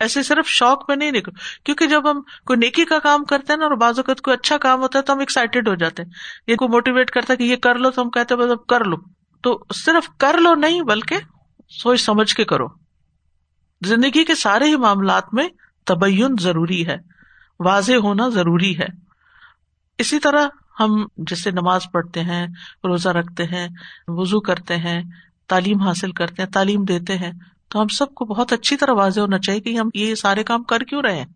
ایسے 0.00 0.22
صرف 0.22 0.46
شوق 0.46 0.88
میں 0.88 0.96
نہیں 0.96 1.10
نکلو 1.10 1.32
کیونکہ 1.64 1.86
جب 1.86 2.10
ہم 2.10 2.20
کوئی 2.46 2.58
نیکی 2.58 2.84
کا 2.84 2.98
کام 2.98 3.24
کرتے 3.24 3.52
ہیں 3.52 3.60
نا 3.60 3.66
اور 3.66 3.76
بعض 3.76 3.98
اوقات 3.98 4.20
کوئی 4.20 4.34
اچھا 4.34 4.58
کام 4.58 4.80
ہوتا 4.80 4.98
ہے 4.98 5.04
تو 5.04 5.12
ہم 5.12 5.18
ایکسائٹیڈ 5.18 5.68
ہو 5.68 5.74
جاتے 5.74 6.02
ہیں۔ 6.02 6.10
یہ 6.46 6.56
کوئی 6.56 6.68
موٹیویٹ 6.68 7.10
کرتا 7.10 7.32
ہے 7.32 7.36
کہ 7.36 7.42
یہ 7.42 7.56
کر 7.56 7.74
لو 7.74 7.90
تو 7.90 8.02
ہم 8.02 8.10
کہتے 8.10 8.36
بس 8.36 8.50
اب 8.50 8.66
کر 8.66 8.84
لو۔ 8.84 8.96
تو 9.42 9.64
صرف 9.74 10.08
کر 10.18 10.38
لو 10.38 10.54
نہیں 10.54 10.82
بلکہ 10.82 11.16
سوچ 11.68 12.00
سمجھ 12.00 12.34
کے 12.34 12.44
کرو۔ 12.44 12.66
زندگی 13.84 14.24
کے 14.24 14.34
سارے 14.34 14.64
ہی 14.64 14.76
معاملات 14.76 15.24
میں 15.32 15.48
تبین 15.84 16.34
ضروری 16.40 16.86
ہے۔ 16.86 16.96
واضح 17.60 17.92
ہونا 17.92 18.28
ضروری 18.28 18.78
ہے۔ 18.78 18.86
اسی 19.98 20.18
طرح 20.18 20.46
ہم 20.80 21.06
جیسے 21.16 21.50
نماز 21.50 21.80
پڑھتے 21.92 22.20
ہیں، 22.20 22.46
روزہ 22.84 23.08
رکھتے 23.08 23.44
ہیں 23.44 23.68
وزو 24.08 24.40
کرتے 24.40 24.76
ہیں، 24.76 25.02
تعلیم 25.48 25.80
حاصل 25.80 26.12
کرتے 26.12 26.42
ہیں، 26.42 26.50
تعلیم 26.50 26.84
دیتے 26.84 27.16
ہیں۔ 27.16 27.32
تو 27.68 27.82
ہم 27.82 27.88
سب 27.88 28.14
کو 28.14 28.24
بہت 28.24 28.52
اچھی 28.52 28.76
طرح 28.76 28.92
واضح 28.92 29.20
ہونا 29.20 29.38
چاہیے 29.38 29.60
کہ 29.60 29.78
ہم 29.78 29.88
یہ 29.94 30.14
سارے 30.14 30.44
کام 30.44 30.62
کر 30.62 30.80
کیوں 30.80 31.02
رہے 31.02 31.16
ہیں؟ 31.16 31.26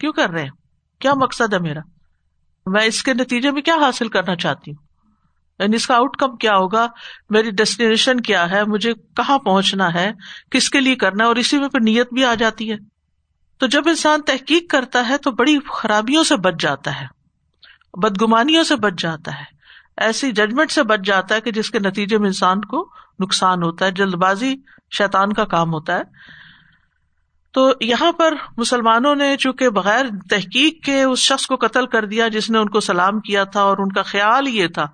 کیوں 0.00 0.12
کر 0.12 0.30
رہے 0.30 0.42
ہیں؟ 0.42 0.50
کیا 0.98 1.14
مقصد 1.14 1.54
ہے 1.54 1.58
میرا؟ 1.58 1.80
میں 2.66 2.84
اس 2.84 3.02
کے 3.02 3.14
نتیجے 3.14 3.50
میں 3.50 3.62
کیا 3.62 3.74
حاصل 3.74 4.08
کرنا 4.08 4.36
چاہتی 4.36 4.70
ہوں؟ 4.70 4.88
یعنی 5.58 5.76
اس 5.76 5.86
کا 5.86 5.96
آؤٹ 5.96 6.16
کم 6.16 6.36
کیا 6.36 6.56
ہوگا؟ 6.56 6.86
میری 7.30 7.50
ڈیسٹینیشن 7.50 8.20
کیا 8.20 8.50
ہے؟ 8.50 8.64
مجھے 8.64 8.94
کہاں 8.94 9.38
پہنچنا 9.38 9.94
ہے؟ 9.94 10.12
کس 10.50 10.70
کے 10.70 10.80
لیے 10.80 10.94
کرنا 10.94 11.24
ہے؟ 11.24 11.28
اور 11.28 11.36
اسی 11.36 11.58
میں 11.58 11.68
پھر 11.68 11.80
نیت 11.80 12.14
بھی 12.14 12.24
آ 12.24 12.34
جاتی 12.34 12.72
ہے۔ 12.72 12.76
تو 13.58 13.66
جب 13.66 13.82
انسان 13.86 14.22
تحقیق 14.22 14.70
کرتا 14.70 15.08
ہے 15.08 15.18
تو 15.18 15.30
بڑی 15.30 15.58
خرابیوں 15.68 16.24
سے 16.24 16.36
بچ 16.36 16.54
جاتا 16.60 17.00
ہے۔ 17.00 17.06
بدگمانیوں 17.94 18.64
سے 18.64 18.76
بچ 18.76 18.92
جاتا 18.98 19.38
ہے۔ 19.38 19.44
ایسی 19.96 20.32
ججمنٹ 20.32 20.70
سے 20.70 20.82
بچ 20.82 20.98
جاتا 21.04 21.34
ہے 21.34 21.40
کہ 21.40 21.50
جس 21.50 21.70
کے 21.70 21.78
نتیجے 21.78 22.18
میں 22.18 22.26
انسان 22.26 22.60
کو 22.60 22.90
نقصان 23.20 23.62
ہوتا 23.62 23.86
ہے 23.86 23.90
جلد 23.90 24.14
بازی 24.14 24.54
شیتان 24.98 25.32
کا 25.32 25.44
کام 25.44 25.72
ہوتا 25.72 25.96
ہے۔ 25.96 26.02
تو 27.52 27.72
یہاں 27.80 28.12
پر 28.12 28.34
مسلمانوں 28.56 29.14
نے 29.14 29.36
چونکہ 29.36 29.68
بغیر 29.68 30.04
تحقیق 30.30 30.84
کے 30.84 31.02
اس 31.02 31.18
شخص 31.18 31.46
کو 31.46 31.56
قتل 31.56 31.86
کر 31.86 32.04
دیا 32.06 32.28
جس 32.28 32.50
نے 32.50 32.58
ان 32.58 32.68
کو 32.68 32.80
سلام 32.80 33.20
کیا 33.20 33.44
تھا 33.44 33.60
اور 33.60 33.78
ان 33.78 33.92
کا 33.92 34.02
خیال 34.02 34.48
یہ 34.48 34.66
تھا، 34.68 34.86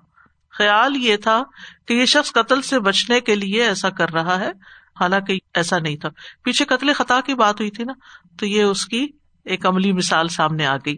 خیال 0.51 0.95
یہ 0.95 1.17
تھا 1.17 1.43
کہ 1.87 1.93
یہ 1.93 2.05
شخص 2.05 2.31
قتل 2.31 2.61
سے 2.61 2.79
بچنے 2.79 3.19
کے 3.19 3.35
لیے 3.35 3.63
ایسا 3.63 3.89
کر 3.89 4.13
رہا 4.13 4.39
ہے، 4.39 4.51
حالانکہ 4.99 5.37
ایسا 5.53 5.79
نہیں 5.79 5.97
تھا۔ 5.97 6.09
پیچھے 6.43 6.65
قتل 6.65 6.93
خطا 6.93 7.19
کی 7.25 7.35
بات 7.35 7.59
ہوئی 7.59 7.71
تھی 7.71 7.83
نا، 7.83 7.93
تو 8.39 8.45
یہ 8.45 8.63
اس 8.63 8.85
کی 8.85 9.07
ایک 9.45 9.65
عملی 9.65 9.91
مثال 9.91 10.27
سامنے 10.27 10.65
آ 10.65 10.77
گئی۔ 10.77 10.97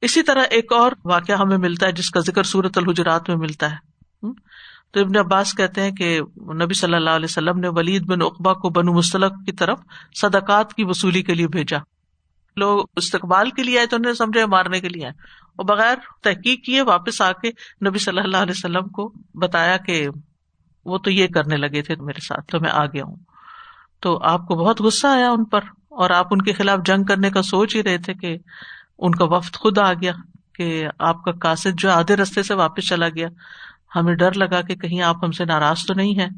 اسی 0.00 0.22
طرح 0.22 0.42
ایک 0.50 0.72
اور 0.72 0.92
واقعہ 1.04 1.34
ہمیں 1.34 1.58
ملتا 1.58 1.86
ہے، 1.86 1.92
جس 1.92 2.10
کا 2.10 2.20
ذکر 2.20 2.42
سورت 2.42 2.78
الحجرات 2.78 3.28
میں 3.28 3.36
ملتا 3.36 3.70
ہے۔ 3.70 3.92
تو 4.92 5.00
ابن 5.00 5.18
عباس 5.18 5.54
کہتے 5.54 5.80
ہیں 5.80 5.90
کہ 5.90 6.20
نبی 6.54 6.74
صلی 6.74 6.94
اللہ 6.94 7.10
علیہ 7.10 7.24
وسلم 7.24 7.58
نے 7.58 7.68
ولید 7.68 8.02
بن 8.02 8.22
اقبا 8.22 8.52
کو 8.52 8.70
بنو 8.70 8.92
مستلق 8.92 9.32
کی 9.46 9.52
طرف 9.52 9.80
صدقات 10.20 10.74
کی 10.74 10.84
وصولی 10.84 11.22
کے 11.22 11.34
لیے 11.34 11.48
بھیجا۔ 11.48 11.78
لوگ 12.56 12.84
استقبال 12.96 13.50
کے 13.50 13.62
لیے 13.62 13.78
آئے 13.78 13.86
تو 13.86 13.96
انہیں 13.96 14.12
سمجھے 14.12 14.46
مارنے 14.46 14.80
کے 14.80 14.88
لیے 14.88 15.04
آئے۔ 15.04 15.12
اور 15.56 15.64
بغیر 15.64 15.94
تحقیق 16.22 16.64
کیے 16.64 16.82
واپس 16.82 17.22
آ 17.22 17.32
کے 17.32 17.50
نبی 17.88 17.98
صلی 17.98 18.20
اللہ 18.20 18.36
علیہ 18.36 18.54
وسلم 18.56 18.88
کو 18.88 19.12
بتایا 19.34 19.76
کہ 19.76 20.08
وہ 20.84 20.98
تو 20.98 21.10
یہ 21.10 21.26
کرنے 21.26 21.56
لگے 21.56 21.82
تھے 21.82 21.94
میرے 21.96 22.20
ساتھ، 22.20 22.46
تو 22.46 22.60
میں 22.60 22.70
آ 22.70 22.84
گیا 22.84 23.04
ہوں۔ 23.04 23.16
تو 24.00 24.18
آپ 24.22 24.46
کو 24.46 24.54
بہت 24.54 24.80
غصہ 24.80 25.06
آیا 25.06 25.30
ان 25.30 25.44
پر 25.44 25.60
اور 25.88 26.10
آپ 26.10 26.26
ان 26.30 26.42
کے 26.42 26.52
خلاف 26.52 26.78
جنگ 26.84 27.04
کرنے 27.04 27.30
کا 27.30 27.42
سوچ 27.42 27.76
ہی 27.76 27.82
رہے 27.82 27.98
تھے 27.98 28.14
کہ 28.14 28.36
ان 28.98 29.14
کا 29.14 29.24
وفد 29.24 29.54
خود 29.54 29.78
آ 29.78 29.92
گیا، 29.92 30.12
کہ 30.54 30.86
آپ 30.98 31.24
کا 31.24 31.32
کاسد 31.32 31.78
جو 31.78 31.90
آدھے 31.90 32.16
رستے 32.16 32.42
سے 32.42 32.54
واپس 32.54 32.88
چلا 32.88 33.08
گیا۔ 33.08 33.28
ہمیں 33.96 34.14
ڈر 34.14 34.32
لگا 34.32 34.60
کہ 34.60 34.74
کہیں 34.74 35.02
آپ 35.02 35.24
ہم 35.24 35.32
سے 35.32 35.44
ناراض 35.44 35.86
تو 35.86 35.94
نہیں 35.94 36.18
ہے 36.18 36.28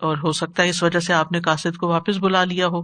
اور 0.00 0.16
ہو 0.16 0.32
سکتا 0.32 0.62
ہے 0.62 0.68
اس 0.68 0.82
وجہ 0.82 1.00
سے 1.00 1.12
آپ 1.12 1.32
نے 1.32 1.40
کاسد 1.40 1.76
کو 1.76 1.88
واپس 1.88 2.16
بلا 2.16 2.44
لیا 2.44 2.66
ہو۔ 2.66 2.82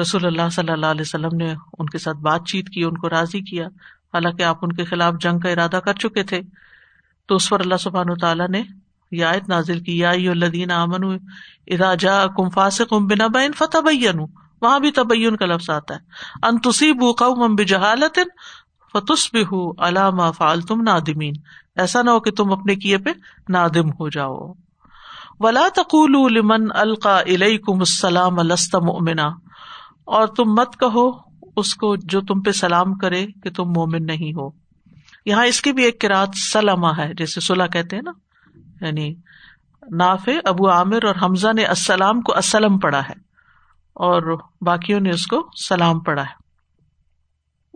رسول 0.00 0.26
اللہ 0.26 0.48
صلی 0.52 0.72
اللہ 0.72 0.86
علیہ 0.86 1.00
وسلم 1.00 1.36
نے 1.36 1.54
ان 1.78 1.86
کے 1.86 1.98
ساتھ 1.98 2.16
بات 2.16 2.46
چیت 2.46 2.68
کی، 2.68 2.84
ان 2.84 2.96
کو 2.96 3.10
راضی 3.10 3.40
کیا۔ 3.40 3.66
حالانکہ 4.14 4.42
آپ 4.42 4.58
ان 4.62 4.72
کے 4.72 4.84
خلاف 4.84 5.14
جنگ 5.20 5.38
کا 5.38 5.48
ارادہ 5.48 5.80
کر 5.84 5.94
چکے 5.94 6.22
تھے۔ 6.22 6.40
تو 7.26 7.34
اس 7.34 7.48
پر 7.48 7.60
اللہ 7.60 7.74
سبحان 7.80 8.14
تعالیٰ 8.20 8.48
نے 8.48 8.62
یہ 9.10 9.24
آیت 9.24 9.48
نازل 9.48 9.80
کی، 9.80 9.98
یا 9.98 10.10
الدین 10.10 10.70
امن 10.70 11.16
ادا 11.66 11.94
جا 11.94 12.26
کم 12.26 12.48
فاسق 12.48 12.92
بنا 12.92 13.26
بین 13.26 13.52
فتح 13.52 13.78
بین 13.78 14.18
وہاں 14.62 14.80
بھی 14.80 14.90
تبین 14.90 15.36
کا 15.36 15.46
لفظ 15.46 15.70
آتا 15.70 15.94
ہے۔ 15.94 16.00
ان 16.42 16.58
تصیب 16.58 17.00
قوم 17.18 17.54
بجہالت 17.54 18.18
فتس 18.92 19.28
بھی 19.32 19.42
ہو 19.42 19.86
علامہ 19.86 20.30
فالتم 20.36 20.82
نادمین۔ 20.82 21.32
ایسا 21.76 22.02
نہ 22.02 22.10
ہو 22.10 22.20
کہ 22.20 22.30
تم 22.30 22.52
اپنے 22.52 22.74
کیے 22.74 22.98
پہ 22.98 23.10
نادم 23.48 23.90
ہو 23.90 24.08
جاؤ۔ 24.08 24.52
ولا 25.40 25.68
تقول 25.74 26.34
لمن 26.34 26.68
القا 26.74 27.18
الیکم 27.18 27.78
السلام 27.78 28.38
الست 28.38 28.76
مؤمنا۔ 28.76 29.26
اور 30.04 30.26
تم 30.26 30.44
مت 30.44 30.80
کہو 30.80 31.10
اس 31.56 31.74
کو 31.74 31.96
جو 31.96 32.20
تم 32.20 32.40
پہ 32.40 32.50
سلام 32.50 32.94
کرے 32.94 33.26
کہ 33.26 33.50
تم 33.50 33.64
مومن 33.64 34.06
نہیں 34.06 34.32
ہو۔ 34.32 34.50
یہاں 35.26 35.46
اس 35.46 35.62
کی 35.62 35.72
بھی 35.72 35.84
ایک 35.84 36.00
کراط 36.00 36.28
سلما 36.52 36.96
ہے، 36.96 37.14
جیسے 37.14 37.40
صلاح 37.40 37.66
کہتے 37.66 37.96
ہیں 37.96 38.02
نا 38.02 38.12
یعنی 38.84 39.14
ناف 39.90 40.28
ابو 40.44 40.70
عامر 40.70 41.04
اور 41.04 41.14
حمزہ 41.22 41.48
نے 41.56 41.64
السلام 41.64 42.20
کو 42.20 42.36
اسلم 42.36 42.78
پڑھا 42.78 43.00
ہے 43.00 43.14
اور 43.94 44.38
باقیوں 44.60 45.00
نے 45.00 45.10
اس 45.10 45.26
کو 45.26 45.48
سلام 45.68 46.00
پڑھا 46.00 46.22
ہے۔ 46.22 46.41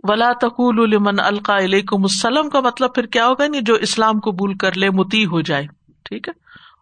ولا 0.07 0.33
تقول 0.41 0.79
المن 0.79 1.19
القا 1.19 1.57
علیکم 1.57 2.03
السلام 2.03 2.49
کا 2.49 2.59
مطلب 2.59 2.95
پھر 2.95 3.05
کیا 3.05 3.27
ہوگا 3.27 3.47
نہیں؟ 3.47 3.61
جو 3.61 3.75
اسلام 3.75 4.19
قبول 4.19 4.57
کر 4.57 4.77
لے، 4.77 4.89
متی 4.89 5.25
ہو 5.25 5.41
جائے۔ 5.41 5.67
ٹھیک 6.05 6.27
ہے؟ 6.27 6.33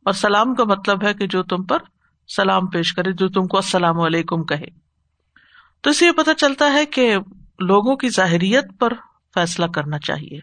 اور 0.05 0.13
سلام 0.13 0.55
کا 0.55 0.63
مطلب 0.63 1.03
ہے 1.03 1.13
کہ 1.13 1.27
جو 1.27 1.43
تم 1.43 1.63
پر 1.63 1.77
سلام 2.35 2.67
پیش 2.67 2.93
کرے، 2.93 3.11
جو 3.11 3.29
تم 3.29 3.47
کو 3.47 3.57
السلام 3.57 3.99
علیکم 3.99 4.43
کہے۔ 4.43 4.65
تو 5.81 5.89
اس 5.89 6.01
یہ 6.01 6.11
پتا 6.11 6.33
چلتا 6.33 6.73
ہے 6.73 6.85
کہ 6.85 7.17
لوگوں 7.59 7.95
کی 7.95 8.09
ظاہریت 8.09 8.65
پر 8.79 8.93
فیصلہ 9.35 9.65
کرنا 9.65 9.99
چاہیے۔ 9.99 10.39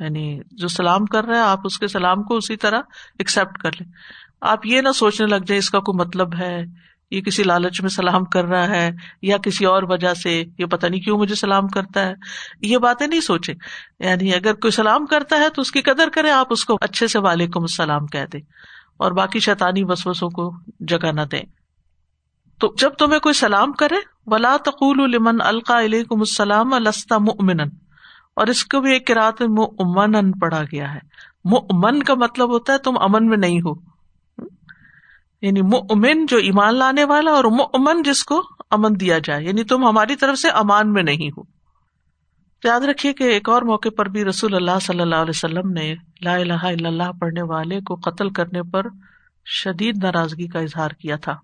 یعنی 0.00 0.40
جو 0.50 0.68
سلام 0.68 1.04
کر 1.04 1.24
رہے 1.24 1.38
آپ 1.38 1.60
اس 1.64 1.78
کے 1.78 1.88
سلام 1.88 2.22
کو 2.22 2.36
اسی 2.36 2.56
طرح 2.56 2.80
ایکسپٹ 3.18 3.58
کر 3.58 3.70
لیں۔ 3.72 3.92
آپ 4.40 4.66
یہ 4.66 4.80
نہ 4.80 4.92
سوچنے 4.94 5.26
لگ 5.26 5.44
جائے 5.46 5.58
اس 5.58 5.70
کا 5.70 5.80
کوئی 5.80 6.06
مطلب 6.06 6.34
ہے۔ 6.34 6.64
یہ 7.10 7.20
کسی 7.20 7.42
لالچ 7.42 7.82
میں 7.82 7.90
سلام 7.90 8.24
کر 8.24 8.44
رہا 8.44 8.68
ہے 8.68 8.90
یا 9.22 9.36
کسی 9.36 9.64
اور 9.64 9.82
وجہ 9.82 10.14
سے 10.14 10.44
یہ 10.58 10.66
پتا 10.66 10.88
نہیں 10.88 11.00
کیوں 11.00 11.18
مجھے 11.18 11.34
سلام 11.34 11.68
کرتا 11.68 12.06
ہے۔ 12.06 12.14
یہ 12.62 12.78
باتیں 12.78 13.06
نہیں 13.06 13.20
سوچے۔ 13.20 13.52
یعنی 14.00 14.34
اگر 14.34 14.52
کوئی 14.52 14.70
سلام 14.70 15.06
کرتا 15.06 15.36
ہے 15.36 15.50
تو 15.50 15.62
اس 15.62 15.72
کی 15.72 15.82
قدر 15.82 16.08
کرے 16.12 16.30
آپ 16.30 16.46
اس 16.50 16.64
کو 16.64 16.78
اچھے 16.80 17.06
سے 17.06 17.18
وعلیکم 17.18 17.60
السلام 17.60 18.06
کہہ 18.06 18.26
دیں 18.32 18.40
اور 18.96 19.12
باقی 19.12 19.40
شیطانی 19.40 19.84
وسوسوں 19.84 20.28
کو 20.28 20.50
جگہ 20.80 21.12
نہ 21.12 21.20
دیں 21.20 21.42
تو 22.60 22.74
جب 22.78 22.90
تمہیں 22.90 23.20
کوئی 23.20 23.32
سلام 23.32 23.72
کرے، 23.72 23.94
ولا 24.26 24.56
تقول 24.56 25.00
المن 25.00 25.40
القا 25.40 25.80
علیکم 25.80 26.18
السلام 26.18 26.72
الستا 26.72 27.18
مؤمن 27.18 27.60
اور 28.36 28.46
اس 28.46 28.64
کو 28.64 28.80
بھی 28.80 28.92
ایک 28.92 29.10
رات 29.10 29.42
من 29.42 30.32
پڑھا 30.32 30.62
گیا 30.62 30.94
ہے۔ 30.94 30.98
مؤمن 31.44 32.02
کا 32.02 32.14
مطلب 32.14 32.52
ہوتا 32.52 32.72
ہے 32.72 32.78
تم 32.78 32.94
امن 33.00 33.26
میں 33.26 33.36
نہیں 33.36 33.60
ہو۔ 33.60 33.95
یعنی 35.42 35.62
مؤمن 35.62 36.26
جو 36.26 36.36
ایمان 36.36 36.74
لانے 36.74 37.04
والا 37.04 37.30
اور 37.30 37.44
مؤمن 37.44 38.02
جس 38.02 38.24
کو 38.24 38.42
امن 38.70 39.00
دیا 39.00 39.18
جائے 39.18 39.44
یعنی 39.44 39.64
تم 39.64 39.88
ہماری 39.88 40.16
طرف 40.16 40.38
سے 40.38 40.48
امان 40.48 40.92
میں 40.92 41.02
نہیں 41.02 41.30
ہو۔ 41.36 41.56
یاد 42.64 42.80
رکھیے 42.80 43.12
کہ 43.12 43.24
ایک 43.24 43.48
اور 43.48 43.62
موقع 43.62 43.88
پر 43.96 44.08
بھی 44.08 44.24
رسول 44.24 44.54
اللہ 44.54 44.78
صلی 44.82 45.00
اللہ 45.00 45.14
علیہ 45.14 45.30
وسلم 45.30 45.70
نے 45.70 45.94
لا 46.22 46.34
الہ 46.34 46.52
الا 46.52 46.88
اللہ 46.88 47.12
پڑھنے 47.20 47.42
والے 47.42 47.80
کو 47.80 47.94
قتل 47.94 48.30
کرنے 48.30 48.62
پر 48.62 48.86
شدید 49.44 50.04
ناراضگی 50.04 50.46
کا 50.46 50.58
اظہار 50.58 50.88
کیا 50.88 51.16
تھا۔ 51.16 51.36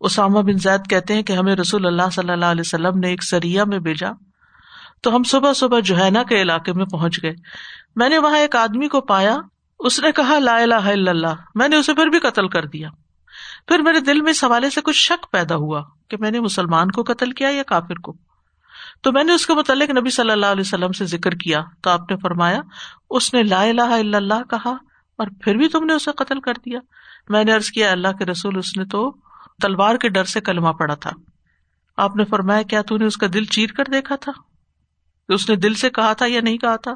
اسامہ 0.00 0.38
بن 0.38 0.58
زید 0.58 0.90
کہتے 0.90 1.14
ہیں 1.14 1.22
کہ 1.22 1.32
ہمیں 1.32 1.56
رسول 1.56 1.86
اللہ 1.86 2.10
صلی 2.12 2.30
اللہ 2.30 2.44
علیہ 2.44 2.60
وسلم 2.60 2.98
نے 2.98 3.08
ایک 3.08 3.24
سریا 3.24 3.64
میں 3.64 3.78
بھیجا۔ 3.78 4.08
تو 5.02 5.16
ہم 5.16 5.22
صبح 5.22 5.52
صبح 5.52 5.80
جوہینا 5.80 6.22
کے 6.22 6.42
علاقے 6.42 6.72
میں 6.72 6.84
پہنچ 6.84 7.22
گئے۔ 7.22 7.32
میں 7.96 8.08
نے 8.08 8.18
وہاں 8.18 8.38
ایک 8.38 8.56
آدمی 8.56 8.88
کو 8.88 9.00
پایا، 9.00 9.36
اس 9.78 10.00
نے 10.00 10.12
کہا 10.12 10.38
لا 10.38 10.56
الہ 10.56 10.74
الا 10.74 11.10
اللہ، 11.10 11.34
میں 11.54 11.68
نے 11.68 11.76
اسے 11.76 11.94
پھر 11.94 12.06
بھی 12.06 12.18
قتل 12.18 12.48
کر 12.48 12.66
دیا۔ 12.66 12.88
پھر 13.68 13.78
میرے 13.78 14.00
دل 14.00 14.20
میں 14.20 14.30
اس 14.30 14.44
حوالے 14.44 14.70
سے 14.70 14.80
کچھ 14.80 14.96
شک 14.96 15.32
پیدا 15.32 15.54
ہوا 15.54 15.82
کہ 16.10 16.16
میں 16.20 16.30
نے 16.30 16.40
مسلمان 16.40 16.90
کو 16.90 17.02
قتل 17.02 17.32
کیا 17.32 17.48
یا 17.48 17.62
کافر 17.62 17.94
کو۔ 17.94 18.16
تو 19.02 19.12
میں 19.12 19.24
نے 19.24 19.32
اس 19.32 19.46
کے 19.46 19.54
متعلق 19.54 19.90
نبی 19.90 20.10
صلی 20.10 20.30
اللہ 20.30 20.46
علیہ 20.46 20.60
وسلم 20.60 20.92
سے 20.92 21.04
ذکر 21.04 21.30
کیا 21.30 21.60
تو 21.82 21.90
آپ 21.90 22.10
نے 22.10 22.16
فرمایا، 22.16 22.60
اس 23.10 23.34
نے 23.34 23.42
لا 23.42 23.62
الہ 23.62 23.82
الا 23.82 24.16
اللہ 24.16 24.42
کہا 24.50 24.70
اور 25.18 25.26
پھر 25.44 25.54
بھی 25.54 25.68
تم 25.68 25.84
نے 25.84 25.92
اسے 25.92 26.10
قتل 26.16 26.40
کر 26.40 26.52
دیا۔ 26.52 26.80
میں 27.28 27.44
نے 27.44 27.52
ارض 27.52 27.70
کیا، 27.70 27.92
اللہ 27.92 28.08
کے 28.18 28.24
رسول، 28.24 28.58
اس 28.58 28.76
نے 28.76 28.84
تو 28.84 29.16
تلوار 29.62 29.96
کے 29.96 30.08
ڈر 30.08 30.24
سے 30.24 30.40
کلمہ 30.40 30.68
پڑا 30.68 30.94
تھا۔ 30.94 31.10
آپ 31.96 32.16
نے 32.16 32.24
فرمایا، 32.24 32.62
کیا 32.62 32.82
تو 32.82 32.96
نے 32.96 33.04
اس 33.04 33.16
کا 33.16 33.26
دل 33.34 33.44
چیر 33.44 33.68
کر 33.76 33.84
دیکھا 33.92 34.16
تھا؟ 34.16 34.32
اس 35.28 35.48
نے 35.48 35.56
دل 35.56 35.74
سے 35.74 35.90
کہا 35.90 36.12
تھا 36.12 36.26
یا 36.28 36.40
نہیں 36.40 36.58
کہا 36.58 36.76
تھا؟ 36.76 36.94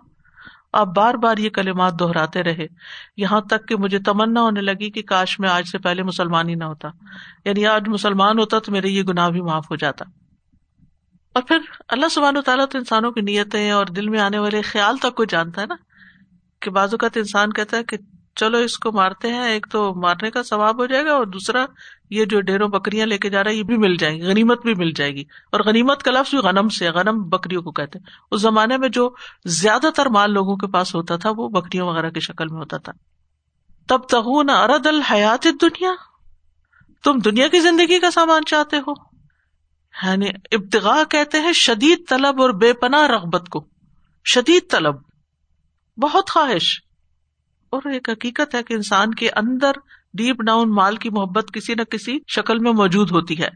آپ 0.72 0.86
بار 0.86 1.14
بار 1.14 1.36
یہ 1.36 1.50
کلمات 1.50 2.00
دہراتے 2.00 2.42
رہے۔ 2.42 2.66
یہاں 3.16 3.40
تک 3.40 3.68
کہ 3.68 3.76
مجھے 3.76 3.98
تمنا 3.98 4.42
ہونے 4.42 4.60
لگی 4.60 4.90
کہ 4.90 5.02
کاش 5.02 5.40
میں 5.40 5.48
آج 5.48 5.68
سے 5.68 5.78
پہلے 5.78 6.02
مسلمان 6.02 6.48
ہی 6.48 6.54
نہ 6.54 6.64
ہوتا۔ 6.64 6.88
یعنی 7.44 7.66
آج 7.66 7.88
مسلمان 7.88 8.38
ہوتا 8.38 8.58
تو 8.58 8.72
میرے 8.72 8.88
یہ 8.88 9.02
گناہ 9.02 9.28
بھی 9.28 9.40
معاف 9.40 9.70
ہو 9.70 9.76
جاتا۔ 9.76 10.04
اور 11.32 11.42
پھر 11.42 11.58
اللہ 11.88 12.08
سبحانہ 12.08 12.38
و 12.38 12.42
تعالیٰ 12.42 12.64
تو 12.70 12.78
انسانوں 12.78 13.12
کی 13.12 13.20
نیتیں 13.20 13.70
اور 13.70 13.86
دل 13.86 14.08
میں 14.08 14.20
آنے 14.20 14.38
والے 14.38 14.62
خیال 14.62 14.96
تک 14.96 15.14
کو 15.14 15.24
جانتا 15.24 15.60
ہے 15.60 15.66
نا، 15.66 15.74
کہ 16.60 16.70
بعض 16.70 16.94
اوقات 16.94 17.16
انسان 17.16 17.52
کہتا 17.52 17.76
ہے 17.76 17.84
کہ 17.84 17.96
چلو 18.36 18.56
اس 18.56 18.78
کو 18.78 18.92
مارتے 18.92 19.32
ہیں، 19.32 19.44
ایک 19.44 19.66
تو 19.70 19.94
مارنے 19.94 20.30
کا 20.30 20.42
ثواب 20.42 20.80
ہو 20.80 20.86
جائے 20.86 21.04
گا 21.04 21.12
اور 21.12 21.26
دوسرا 21.26 21.66
یہ 22.10 22.24
جو 22.24 22.40
ڈیروں 22.40 22.68
بکریاں 22.68 23.06
لے 23.06 23.18
کے 23.18 23.30
جا 23.30 23.44
رہا 23.44 23.50
ہے، 23.50 23.56
یہ 23.56 23.62
بھی 23.62 23.76
مل 23.76 23.96
جائیں 23.96 24.18
گی، 24.18 24.22
غنیمت 24.22 24.62
بھی 24.62 24.74
مل 24.74 24.90
جائے 24.90 25.12
گی۔ 25.12 25.24
اور 25.52 25.60
غنیمت 25.60 26.02
کا 26.02 26.10
لفظ 26.10 26.30
بھی 26.30 26.38
غنم 26.38 26.68
سے 26.68 26.90
غنم 26.90 27.22
بکریوں 27.22 27.62
کو 27.62 27.70
کہتے 27.72 27.98
ہیں۔ 27.98 28.06
اس 28.30 28.40
زمانے 28.40 28.76
میں 28.76 28.88
جو 28.88 29.10
زیادہ 29.44 29.86
تر 29.96 30.06
مال 30.06 30.32
لوگوں 30.32 30.56
کے 30.56 30.66
پاس 30.66 30.94
ہوتا 30.94 31.16
تھا، 31.16 31.30
وہ 31.36 31.48
بکریوں 31.48 31.88
وغیرہ 31.88 32.10
کی 32.10 32.20
شکل 32.20 32.48
میں 32.48 32.60
ہوتا 32.60 32.76
تھا۔ 32.76 32.92
تب 33.88 33.98
تغون 34.08 34.50
ارد 34.50 34.86
الحیات 34.86 35.46
دنیا 35.62 35.90
تم 37.04 37.18
دنیا 37.18 37.48
کی 37.48 37.60
زندگی 37.60 37.98
کا 37.98 38.10
سامان 38.10 38.44
چاہتے 38.44 38.76
ہو۔ 38.76 38.90
یعنی 40.06 40.26
ابتغا 40.52 41.02
کہتے 41.10 41.40
ہیں 41.40 41.52
شدید 41.52 42.08
طلب 42.08 42.42
اور 42.42 42.50
بے 42.50 42.72
پناہ 42.72 43.06
رغبت 43.06 43.48
کو۔ 43.48 43.66
شدید 44.24 44.70
طلب۔ 44.70 44.94
بہت 45.96 46.30
خواہش۔ 46.30 46.80
اور 47.72 47.90
ایک 47.90 48.10
حقیقت 48.10 48.54
ہے 48.54 48.62
کہ 48.62 48.74
انسان 48.74 49.14
کے 49.14 49.30
اندر 49.30 49.72
ڈیپ 50.14 50.42
ڈاؤن 50.42 50.70
مال 50.70 50.96
کی 50.96 51.10
محبت 51.10 51.52
کسی 51.52 51.74
نہ 51.74 51.82
کسی 51.82 52.18
شکل 52.28 52.58
میں 52.58 52.72
موجود 52.72 53.10
ہوتی 53.10 53.42
ہے۔ 53.42 53.48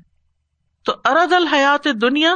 تو 0.84 0.92
ارد 1.04 1.32
الحیات 1.32 1.88
دنیا، 2.02 2.34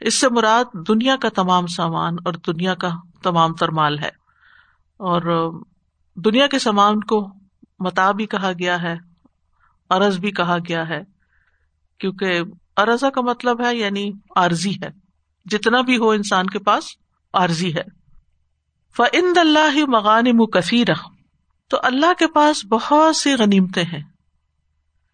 اس 0.00 0.14
سے 0.14 0.28
مراد 0.28 0.64
دنیا 0.88 1.16
کا 1.16 1.28
تمام 1.28 1.66
سامان 1.66 2.14
اور 2.24 2.34
دنیا 2.46 2.74
کا 2.74 2.90
تمام 3.22 3.54
تر 3.54 3.68
مال 3.68 3.98
ہے۔ 3.98 4.08
اور 4.96 5.52
دنیا 6.14 6.46
کے 6.46 6.58
سامان 6.58 7.00
کو 7.00 7.28
متا 7.78 8.12
بھی 8.12 8.26
کہا 8.26 8.52
گیا 8.58 8.82
ہے 8.82 8.94
ارض 9.90 10.18
بھی 10.18 10.30
کہا 10.30 10.56
گیا 10.68 10.88
ہے۔ 10.88 11.00
کیونکہ 11.98 12.40
ارضا 12.76 13.10
کا 13.10 13.20
مطلب 13.20 13.66
ہے 13.66 13.76
یعنی 13.76 14.10
عارضی 14.36 14.74
ہے۔ 14.74 14.90
جتنا 15.44 15.80
بھی 15.80 15.98
ہو 15.98 16.10
انسان 16.10 16.46
کے 16.46 16.58
پاس 16.58 16.84
عارضی 17.34 17.74
ہے۔ 17.74 18.01
فند 18.96 19.38
اللہ 19.38 19.84
مغان 19.88 20.46
کثیر 20.46 20.86
تو 21.68 21.76
اللہ 21.82 22.12
کے 22.18 22.26
پاس 22.26 22.64
بہت 22.64 23.16
سی 23.16 23.32
غنیمتیں 23.32 23.84
ہیں۔ 23.84 24.02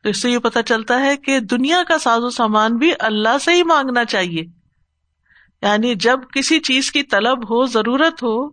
تو 0.03 0.09
اس 0.09 0.23
سے 0.23 0.31
یہ 0.31 0.39
پتا 0.39 0.63
چلتا 0.63 1.01
ہے 1.01 1.17
کہ 1.17 1.41
دنیا 1.41 1.83
کا 1.89 1.99
ساز 1.99 2.25
و 2.25 2.31
سامان 2.31 2.77
بھی 2.77 2.93
اللہ 2.99 3.39
سے 3.39 3.53
ہی 3.53 3.63
مانگنا 3.63 4.05
چاہیے۔ 4.05 4.45
یعنی 5.63 5.95
جب 5.95 6.19
کسی 6.35 6.61
چیز 6.61 6.93
کی 6.93 7.03
طلب 7.03 7.51
ہو، 7.51 7.67
ضرورت 7.67 8.23
ہو، 8.23 8.49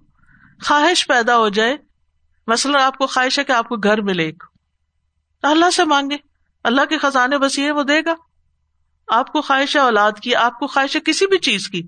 خواہش 0.64 1.08
پیدا 1.08 1.38
ہو 1.38 1.50
جائے، 1.50 1.78
مثلاً 2.48 2.82
آپ 2.82 2.98
کو 2.98 3.08
خواہش 3.08 3.40
ہے 3.40 3.44
کہ 3.44 3.52
آپ 3.52 3.70
کو 3.70 3.76
گھر 3.76 4.02
ملے 4.02 4.24
ایک۔ 4.24 4.44
اللہ 5.44 5.70
سے 5.70 5.84
مانگے۔ 5.84 6.18
اللہ 6.64 6.86
کے 6.86 6.98
خزانے 6.98 7.38
بس 7.38 7.60
یہ 7.60 7.72
وہ 7.72 7.84
دے 7.84 8.02
گا۔ 8.06 8.14
آپ 9.08 9.34
کو 9.34 9.42
خواہش 9.42 9.76
ہے 9.76 9.82
اولاد 9.82 10.12
کی، 10.24 10.36
آپ 10.36 10.60
کو 10.60 10.68
خواہش 10.68 10.96
ہے 10.96 11.02
کسی 11.02 11.28
بھی 11.28 11.38
چیز 11.38 11.68
کی۔ 11.68 11.88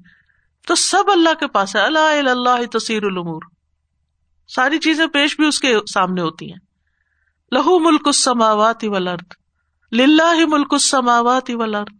تو 0.68 0.76
سب 0.76 1.04
اللہ 1.08 1.34
کے 1.34 1.48
پاس 1.48 1.76
ہے۔ 1.76 1.82
اللہ 1.82 2.30
اللہ 2.30 2.78
تصیر 2.78 3.04
العمور 3.04 3.42
ساری 4.48 4.80
چیزیں 4.80 5.08
پیش 5.08 5.36
بھی 5.36 5.48
اس 5.48 5.60
کے 5.60 5.76
سامنے 5.94 6.22
ہوتی 6.22 6.50
ہیں۔ 6.50 6.60
لہو 7.52 7.80
ملک 7.80 8.02
السماوات 8.06 8.84
والارض۔ 8.84 9.32
للہ 9.92 10.46
ملک 10.48 10.68
السماوات 10.72 11.52
والارض۔ 11.54 11.94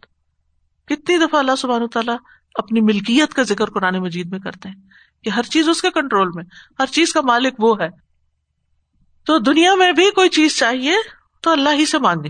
کتنی 0.86 1.18
دفعہ 1.18 1.40
اللہ 1.40 1.56
سبحانہ 1.58 1.86
تعالیٰ 1.86 2.16
اپنی 2.54 2.80
ملکیت 2.80 3.34
کا 3.34 3.42
ذکر 3.42 3.70
قرآن 3.70 3.96
مجید 3.96 4.26
میں 4.30 4.38
کرتے 4.38 4.68
ہیں 4.68 4.76
کہ 5.24 5.30
ہر 5.30 5.42
چیز 5.42 5.68
اس 5.68 5.82
کے 5.82 5.90
کنٹرول 5.90 6.28
میں، 6.34 6.44
ہر 6.78 6.86
چیز 6.86 7.12
کا 7.12 7.20
مالک 7.20 7.54
وہ 7.58 7.80
ہے۔ 7.80 7.88
تو 9.26 9.38
دنیا 9.38 9.74
میں 9.74 9.92
بھی 9.92 10.10
کوئی 10.10 10.28
چیز 10.28 10.58
چاہیے 10.58 10.94
تو 11.42 11.50
اللہ 11.50 11.68
ہی 11.72 11.86
سے 11.86 11.98
مانگے۔ 11.98 12.28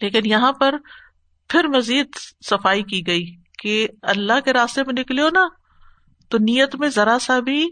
لیکن 0.00 0.20
یہاں 0.24 0.52
پر 0.52 0.74
پھر 1.48 1.64
مزید 1.64 2.06
صفائی 2.46 2.82
کی 2.82 3.06
گئی۔ 3.06 3.41
کہ 3.62 3.88
اللہ 4.02 4.40
کے 4.44 4.52
راستے 4.52 4.82
میں 4.84 5.00
نکلے 5.00 5.22
ہو 5.22 5.28
نا، 5.28 5.48
تو 6.28 6.38
نیت 6.38 6.74
میں 6.74 6.88
ذرا 6.88 7.18
سا 7.20 7.40
بھی 7.40 7.70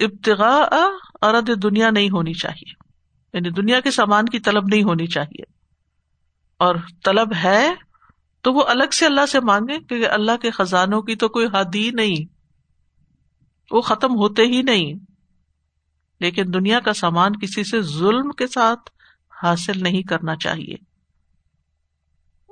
ابتغا 0.00 0.66
ارد 1.22 1.50
دنیا 1.62 1.90
نہیں 1.90 2.10
ہونی 2.10 2.32
چاہیے۔ 2.32 2.72
یعنی 3.32 3.50
دنیا 3.50 3.80
کے 3.80 3.90
سامان 3.90 4.24
کی 4.24 4.40
طلب 4.40 4.62
نہیں 4.70 4.82
ہونی 4.82 5.06
چاہیے۔ 5.06 5.42
اور 6.58 6.74
طلب 7.04 7.34
ہے 7.44 7.74
تو 8.40 8.52
وہ 8.52 8.64
الگ 8.66 8.90
سے 8.92 9.06
اللہ 9.06 9.26
سے 9.26 9.40
مانگے، 9.40 9.78
کیونکہ 9.78 10.08
اللہ 10.08 10.36
کے 10.42 10.50
خزانوں 10.50 11.02
کی 11.02 11.16
تو 11.16 11.28
کوئی 11.28 11.46
حد 11.46 11.74
ہی 11.74 11.90
نہیں۔ 11.90 12.24
وہ 13.70 13.80
ختم 13.80 14.10
ہوتے 14.10 14.42
ہی 14.42 14.62
نہیں۔ 14.62 14.94
لیکن 16.20 16.44
دنیا 16.54 16.80
کا 16.80 16.92
سامان 16.92 17.32
کسی 17.32 17.64
سے 17.64 17.82
ظلم 17.82 18.30
کے 18.30 18.46
ساتھ 18.46 18.90
حاصل 19.42 19.82
نہیں 19.82 20.02
کرنا 20.02 20.36
چاہیے۔ 20.36 20.89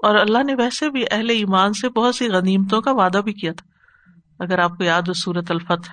اور 0.02 0.14
اللہ 0.14 0.42
نے 0.42 0.54
ویسے 0.54 0.90
بھی 0.90 1.04
اہل 1.10 1.30
ایمان 1.30 1.72
سے 1.72 1.88
بہت 1.88 2.14
سی 2.14 2.28
غنیمتوں 2.28 2.80
کا 2.80 2.92
وعدہ 2.92 3.18
بھی 3.18 3.32
کیا 3.32 3.52
تھا۔ 3.52 3.66
اگر 4.44 4.58
آپ 4.58 4.70
کو 4.70 4.84
یاد 4.84 5.02
ہو 5.02 5.12
سورت 5.12 5.50
الفتح 5.50 5.90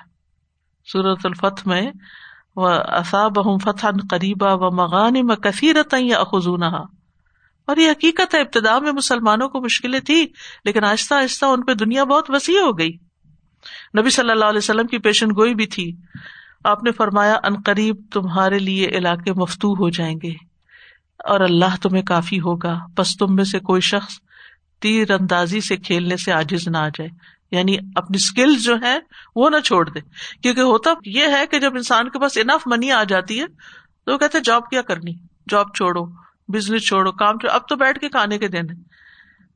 سورت 0.85 1.25
الفتح 1.25 1.61
میں 1.65 1.91
وہ 2.55 2.69
اصاب 2.69 3.31
فتح 3.63 3.87
قریبا 4.09 4.53
و 4.53 4.75
مغان 4.75 5.13
میں 5.27 5.35
کثیرت 5.35 5.95
یا 5.99 6.17
اخذون 6.17 6.63
اور 6.63 7.77
یہ 7.77 7.91
حقیقت 7.91 8.35
ہے، 8.35 8.39
ابتدا 8.39 8.79
میں 8.79 8.91
مسلمانوں 8.91 9.49
کو 9.49 9.61
مشکلیں 9.61 9.99
تھی 9.99 10.27
لیکن 10.65 10.83
آہستہ 10.83 11.13
آہستہ 11.13 11.45
ان 11.45 11.63
پہ 11.63 11.73
دنیا 11.73 12.03
بہت 12.03 12.29
وسیع 12.29 12.61
ہو 12.61 12.77
گئی۔ 12.77 12.97
نبی 13.99 14.09
صلی 14.09 14.29
اللہ 14.29 14.45
علیہ 14.45 14.57
وسلم 14.57 14.87
کی 14.87 14.97
پیشن 14.97 15.27
گوئی 15.27 15.55
بھی 15.55 15.67
تھی۔ 15.67 15.95
آپ 16.63 16.83
نے 16.83 16.91
فرمایا، 16.91 17.35
ان 17.43 17.55
قریب 17.65 17.95
تمہارے 18.13 18.59
لیے 18.59 18.87
علاقے 18.87 19.33
مفتو 19.33 19.73
ہو 19.73 19.89
جائیں 19.89 20.15
گے۔ 20.23 20.44
اور 21.19 21.39
اللہ 21.39 21.75
تمہیں 21.81 22.03
کافی 22.03 22.39
ہوگا۔ 22.39 22.79
بس 22.97 23.17
تم 23.17 23.35
میں 23.35 23.43
سے 23.43 23.59
کوئی 23.59 23.81
شخص 23.81 24.13
تیر 24.81 25.11
اندازی 25.11 25.61
سے 25.61 25.77
کھیلنے 25.77 26.17
سے 26.17 26.31
آجز 26.33 26.67
نہ 26.67 26.77
آ 26.77 26.87
جائے۔ 26.87 27.09
یعنی 27.51 27.77
اپنی 27.95 28.15
اسکل 28.15 28.55
جو 28.55 28.75
ہے 28.81 28.99
وہ 29.35 29.49
نہ 29.49 29.59
چھوڑ 29.59 29.89
دے۔ 29.89 29.99
کیونکہ 30.43 30.61
ہوتا 30.61 30.91
یہ 31.05 31.23
ہے 31.27 31.47
کہ 31.47 31.59
جب 31.59 31.75
انسان 31.75 32.09
کے 32.09 32.19
پاس 32.19 32.37
انف 32.37 32.67
منی 32.67 32.91
آ 32.91 33.03
جاتی 33.03 33.39
ہے 33.39 33.45
تو 34.05 34.13
وہ 34.13 34.17
کہتے 34.17 34.39
جاب 34.39 34.69
کیا 34.69 34.81
کرنی؟ 34.81 35.13
جاب 35.49 35.67
چھوڑو۔ 35.75 36.05
بزنس 36.47 36.87
چھوڑو۔ 36.87 37.11
کام 37.11 37.37
چھوڑو۔ 37.37 37.55
اب 37.55 37.67
تو 37.67 37.75
بیٹھ 37.75 37.99
کے 37.99 38.09
کھانے 38.09 38.37
کے 38.37 38.47
دن 38.47 38.61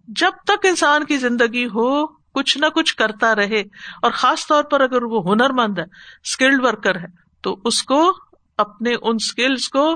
جب 0.08 0.32
تک 0.44 0.66
انسان 0.66 1.04
کی 1.04 1.18
زندگی 1.18 1.66
ہو، 1.66 2.08
کچھ 2.08 2.58
نہ 2.58 2.66
کچھ 2.76 2.96
کرتا 2.96 3.36
رہے، 3.36 3.64
اور 4.02 4.12
خاص 4.12 4.48
طور 4.48 4.64
پر 4.64 4.82
اگر 4.82 5.04
وہ 5.04 5.32
ہنر 5.32 5.50
مند 5.50 5.78
ہے 5.78 5.84
اسکلڈ 6.24 6.66
ورکر 6.66 6.96
ہے، 6.96 7.08
تو 7.42 7.58
اس 7.66 7.84
کو 7.84 8.14
اپنے 8.58 8.94
ان 9.02 9.16
اسکلس 9.16 9.70
کو 9.70 9.96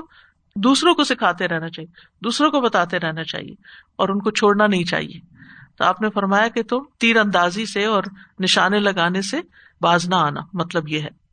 دوسروں 0.56 0.94
کو 0.94 1.04
سکھاتے 1.04 1.48
رہنا 1.48 1.68
چاہیے، 1.68 1.90
دوسروں 2.24 2.50
کو 2.50 2.60
بتاتے 2.60 2.98
رہنا 2.98 3.24
چاہیے، 3.24 3.54
اور 3.96 4.08
ان 4.08 4.18
کو 4.18 4.30
چھوڑنا 4.30 4.66
نہیں 4.66 4.84
چاہیے۔ 4.84 5.20
تو 5.78 5.84
آپ 5.84 6.00
نے 6.00 6.10
فرمایا 6.10 6.48
کہ 6.48 6.62
تم 6.62 6.78
تیر 7.00 7.16
اندازی 7.16 7.66
سے 7.66 7.84
اور 7.84 8.02
نشانے 8.40 8.78
لگانے 8.78 9.22
سے 9.22 9.40
باز 9.80 10.08
نہ 10.08 10.14
آنا 10.14 10.40
مطلب 10.52 10.88
یہ 10.88 11.00
ہے۔ 11.00 11.24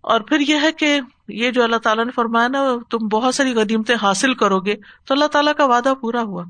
اور 0.00 0.20
پھر 0.20 0.40
یہ 0.40 0.54
ہے 0.62 0.72
کہ 0.72 1.00
یہ 1.28 1.50
جو 1.50 1.64
اللہ 1.64 1.76
تعالیٰ 1.76 2.04
نے 2.04 2.10
فرمایا 2.10 2.48
نا، 2.48 2.58
تم 2.90 3.08
بہت 3.08 3.34
ساری 3.34 3.54
غنیمتیں 3.54 3.94
حاصل 4.02 4.34
کرو 4.34 4.60
گے، 4.60 4.74
تو 5.04 5.14
اللہ 5.14 5.24
تعالیٰ 5.24 5.52
کا 5.54 5.64
وعدہ 5.64 5.94
پورا 6.00 6.22
ہوا۔ 6.22 6.44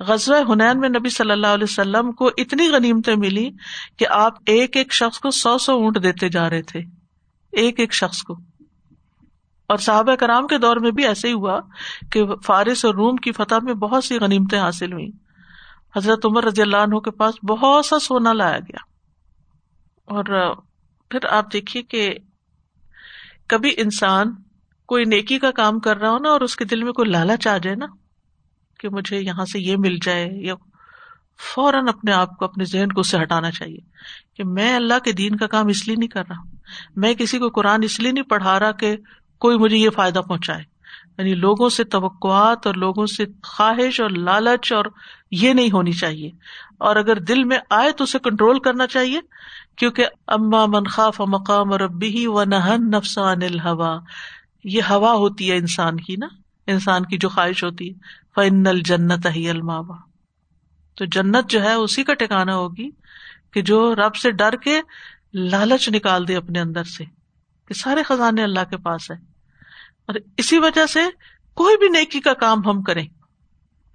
غزوہ 0.00 0.52
ہنین 0.52 0.80
میں 0.80 0.88
نبی 0.88 1.08
صلی 1.08 1.30
اللہ 1.30 1.46
علیہ 1.46 1.66
وسلم 1.70 2.12
کو 2.12 2.30
اتنی 2.36 2.68
غنیمتیں 2.68 3.16
ملی 3.16 3.50
کہ 3.98 4.06
آپ 4.10 4.34
ایک 4.46 4.76
ایک 4.76 4.92
شخص 4.92 5.18
کو 5.18 5.30
سو 5.30 5.58
سو 5.58 5.72
اونٹ 5.72 6.02
دیتے 6.02 6.28
جا 6.28 6.50
رہے 6.50 6.62
تھے۔ 6.62 6.80
ایک 7.52 7.80
ایک 7.80 7.94
شخص 7.94 8.22
کو۔ 8.22 8.53
اور 9.66 9.78
صحابہ 9.78 10.14
کرام 10.14 10.46
کے 10.46 10.58
دور 10.58 10.76
میں 10.76 10.90
بھی 10.90 11.06
ایسے 11.06 11.28
ہی 11.28 11.32
ہوا 11.32 11.60
کہ 12.10 12.24
فارس 12.36 12.84
اور 12.84 12.94
روم 12.94 13.16
کی 13.16 13.32
فتح 13.32 13.54
میں 13.62 13.74
بہت 13.74 14.04
سی 14.04 14.18
غنیمتیں 14.18 14.60
حاصل 14.60 14.92
ہوئی 14.92 15.10
حضرت 15.96 16.26
عمر 16.26 16.44
رضی 16.44 16.62
اللہ 16.62 16.76
عنہ 16.76 16.98
کے 16.98 17.10
پاس 17.10 17.34
بہت 17.44 17.86
سا 17.86 17.98
سونا 17.98 18.32
لایا 18.32 18.58
گیا۔ 18.58 18.84
اور 20.04 20.54
پھر 21.08 21.18
آپ 21.30 21.52
دیکھیے 21.52 21.82
کہ 21.82 22.14
کبھی 23.46 23.70
انسان 23.76 24.26
کوئی 24.86 25.04
نیکی 25.04 25.38
کا 25.38 25.50
کام 25.50 25.80
کر 25.80 25.96
رہا 25.96 26.10
ہو 26.10 26.18
نا 26.18 26.28
اور 26.28 26.40
اس 26.40 26.56
کے 26.56 26.64
دل 26.64 26.82
میں 26.84 26.92
کوئی 26.92 27.10
لالچ 27.10 27.46
آ 27.46 27.56
جائے 27.56 27.76
نا 27.76 27.86
کہ 28.78 28.88
مجھے 28.88 29.20
یہاں 29.20 29.44
سے 29.44 29.60
یہ 29.60 29.76
مل 29.78 29.96
جائے 30.02 30.30
یا 30.32 30.54
فوراً 31.54 31.88
اپنے 31.88 32.12
آپ 32.12 32.36
کو 32.36 32.44
اپنے 32.44 32.64
ذہن 32.64 32.92
کو 32.92 33.00
اس 33.00 33.10
سے 33.10 33.22
ہٹانا 33.22 33.50
چاہیے 33.50 33.78
کہ 34.36 34.44
میں 34.44 34.76
اللہ 34.76 34.98
کے 35.04 35.12
دین 35.12 35.36
کا 35.36 35.46
کام 35.46 35.66
اس 35.66 35.86
لیے 35.86 35.96
نہیں 35.96 36.08
کر 36.08 36.22
رہا۔ 36.30 36.56
میں 36.96 37.14
کسی 37.14 37.38
کو 37.38 37.48
قرآن 37.48 37.82
اس 37.82 38.00
لیے 38.00 38.12
نہیں 38.12 38.24
پڑھا 38.24 38.58
رہا 38.58 38.70
کہ 38.70 38.96
کوئی 39.38 39.58
مجھے 39.58 39.76
یہ 39.76 39.90
فائدہ 39.90 40.18
پہنچائے۔ 40.18 40.62
یعنی 41.18 41.34
لوگوں 41.34 41.68
سے 41.68 41.84
توقعات 41.84 42.66
اور 42.66 42.74
لوگوں 42.74 43.06
سے 43.06 43.24
خواہش 43.42 44.00
اور 44.00 44.10
لالچ 44.10 44.72
اور 44.72 44.84
یہ 45.30 45.52
نہیں 45.52 45.70
ہونی 45.72 45.92
چاہیے۔ 45.92 46.30
اور 46.78 46.96
اگر 46.96 47.16
دل 47.16 47.44
میں 47.44 47.58
آئے 47.70 47.92
تو 47.92 48.04
اسے 48.04 48.18
کنٹرول 48.18 48.58
کرنا 48.60 48.86
چاہیے۔ 48.86 49.20
کیونکہ 49.76 50.06
اما 50.26 50.66
منخاف 50.66 51.20
مقام 51.20 51.72
اور 51.72 51.80
ابی 51.80 52.26
و 52.26 52.44
نہن 52.44 52.90
نفسان 52.90 53.42
الحوا 53.42 53.98
یہ 54.64 54.82
ہوا 54.90 55.12
ہوتی 55.12 55.50
ہے 55.50 55.56
انسان 55.56 55.96
کی 55.96 56.16
نا۔ 56.16 56.26
انسان 56.66 57.04
کی 57.04 57.18
جو 57.18 57.28
خواہش 57.28 57.64
ہوتی 57.64 57.90
ہے۔ 57.90 57.94
فن 58.34 58.66
الجنت 58.66 59.26
ہی 59.36 59.50
الماوا 59.50 59.96
تو 60.94 61.04
جنت 61.04 61.50
جو 61.50 61.62
ہے 61.62 61.72
اسی 61.72 62.04
کا 62.04 62.14
ٹھکانا 62.14 62.56
ہوگی 62.56 62.90
کہ 63.52 63.62
جو 63.62 63.94
رب 63.94 64.16
سے 64.16 64.30
ڈر 64.30 64.56
کے 64.56 64.80
لالچ 65.34 65.88
نکال 65.88 66.28
دے 66.28 66.36
اپنے 66.36 66.60
اندر 66.60 66.84
سے۔ 66.84 67.04
کہ 67.68 67.74
سارے 67.74 68.02
خزانے 68.02 68.42
اللہ 68.42 68.64
کے 68.70 68.76
پاس 68.76 69.10
ہے 69.10 69.16
اور 70.06 70.14
اسی 70.36 70.58
وجہ 70.58 70.86
سے 70.86 71.00
کوئی 71.56 71.76
بھی 71.76 71.88
نیکی 71.88 72.20
کا 72.20 72.32
کام 72.32 72.58
ہم 72.66 72.82
کریں، 72.82 73.06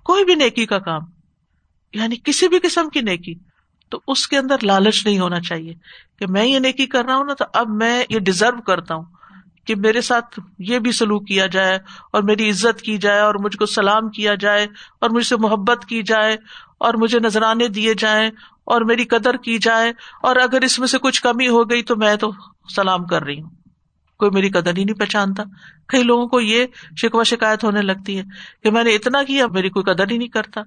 کوئی 0.05 0.25
بھی 0.25 0.35
نیکی 0.35 0.65
کا 0.65 0.79
کام 0.79 1.01
یعنی 1.93 2.15
کسی 2.23 2.47
بھی 2.47 2.59
قسم 2.59 2.89
کی 2.89 3.01
نیکی، 3.01 3.33
تو 3.89 3.99
اس 4.07 4.27
کے 4.27 4.37
اندر 4.37 4.55
لالچ 4.63 5.05
نہیں 5.05 5.19
ہونا 5.19 5.39
چاہیے 5.39 5.73
کہ 6.19 6.25
میں 6.27 6.45
یہ 6.45 6.59
نیکی 6.59 6.85
کر 6.85 7.05
رہا 7.05 7.15
ہوں 7.15 7.25
نا 7.25 7.33
تو 7.33 7.45
اب 7.53 7.69
میں 7.69 8.03
یہ 8.09 8.19
ڈیزرو 8.19 8.61
کرتا 8.61 8.95
ہوں 8.95 9.05
کہ 9.65 9.75
میرے 9.75 10.01
ساتھ 10.01 10.39
یہ 10.59 10.79
بھی 10.79 10.91
سلوک 10.91 11.27
کیا 11.27 11.45
جائے 11.45 11.79
اور 12.11 12.23
میری 12.23 12.49
عزت 12.49 12.81
کی 12.81 12.97
جائے 12.97 13.19
اور 13.19 13.35
مجھ 13.35 13.57
کو 13.57 13.65
سلام 13.65 14.09
کیا 14.09 14.35
جائے 14.35 14.67
اور 15.01 15.09
مجھ 15.09 15.25
سے 15.25 15.37
محبت 15.37 15.85
کی 15.85 16.03
جائے 16.03 16.37
اور 16.77 16.93
مجھے 16.93 17.19
نذرانے 17.19 17.67
دیے 17.67 17.93
جائیں 17.93 18.29
اور 18.65 18.81
میری 18.81 19.03
قدر 19.03 19.37
کی 19.37 19.57
جائے 19.57 19.93
اور 20.23 20.35
اگر 20.35 20.61
اس 20.61 20.79
میں 20.79 20.87
سے 20.87 20.97
کچھ 20.97 21.21
کمی 21.21 21.47
ہو 21.47 21.69
گئی 21.69 21.83
تو 21.83 21.95
میں 21.95 22.15
تو 22.15 22.31
سلام 22.75 23.05
کر 23.05 23.23
رہی 23.23 23.41
ہوں۔ 23.41 23.49
کوئی 24.19 24.31
میری 24.31 24.49
قدر 24.49 24.77
ہی 24.77 24.83
نہیں 24.83 24.95
پہچانتا۔ 24.95 25.43
کئی 25.87 26.03
لوگوں 26.03 26.27
کو 26.27 26.41
یہ 26.41 26.65
شکوا 27.01 27.23
شکایت 27.23 27.63
ہونے 27.63 27.81
لگتی 27.81 28.17
ہے 28.17 28.23
کہ 28.63 28.71
میں 28.71 28.83
نے 28.83 28.95
اتنا 28.95 29.23
کیا، 29.23 29.47
میری 29.47 29.69
کوئی 29.69 29.93
قدر 29.93 30.11
ہی 30.11 30.17
نہیں 30.17 30.27
کرتا۔ 30.27 30.61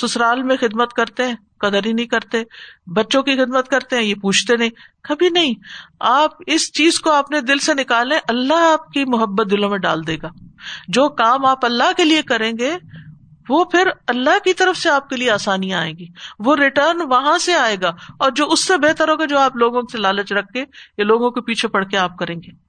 سسرال 0.00 0.42
میں 0.42 0.56
خدمت 0.60 0.92
کرتے 0.92 1.24
ہیں، 1.24 1.34
قدر 1.60 1.86
ہی 1.86 1.92
نہیں 1.92 2.06
کرتے۔ 2.06 2.42
بچوں 2.86 3.22
کی 3.22 3.36
خدمت 3.36 3.68
کرتے 3.68 3.96
ہیں، 3.96 4.02
یہ 4.02 4.14
پوچھتے 4.22 4.56
نہیں۔ 4.56 4.70
کبھی 5.02 5.28
نہیں۔ 5.28 5.54
آپ 6.00 6.30
اس 6.46 6.72
چیز 6.72 7.00
کو 7.00 7.12
اپنے 7.12 7.40
دل 7.40 7.58
سے 7.58 7.74
نکالیں، 7.74 8.18
اللہ 8.28 8.72
آپ 8.72 8.92
کی 8.92 9.04
محبت 9.04 9.50
دلوں 9.50 9.70
میں 9.70 9.78
ڈال 9.78 10.06
دے 10.06 10.16
گا۔ 10.22 10.28
جو 10.88 11.08
کام 11.08 11.46
آپ 11.46 11.64
اللہ 11.64 11.92
کے 11.96 12.04
لیے 12.04 12.22
کریں 12.22 12.52
گے، 12.58 12.76
وہ 13.48 13.64
پھر 13.64 13.88
اللہ 14.06 14.38
کی 14.44 14.54
طرف 14.54 14.76
سے 14.76 14.90
آپ 14.90 15.08
کے 15.08 15.16
لیے 15.16 15.30
آسانیاں 15.30 15.80
آئیں 15.80 15.94
گی۔ 15.98 16.06
وہ 16.38 16.56
ریٹرن 16.56 17.00
وہاں 17.00 17.38
سے 17.38 17.54
آئے 17.54 17.76
گا 17.82 17.88
اور 18.18 18.30
جو 18.30 18.50
اس 18.50 18.66
سے 18.66 18.76
بہتر 18.76 19.08
ہوگا 19.08 19.24
جو 19.24 19.38
آپ 19.38 19.56
لوگوں 19.56 19.82
سے 19.92 19.98
لالچ 19.98 20.32
رکھ 20.32 20.52
کے 20.52 20.64
یا 20.98 21.04
لوگوں 21.04 21.30
کے 21.30 21.40
پیچھے 21.40 21.68
پڑ 21.68 21.84
کے 21.84 21.96
آپ 21.96 22.16
کریں 22.16 22.36
گے۔ 22.36 22.67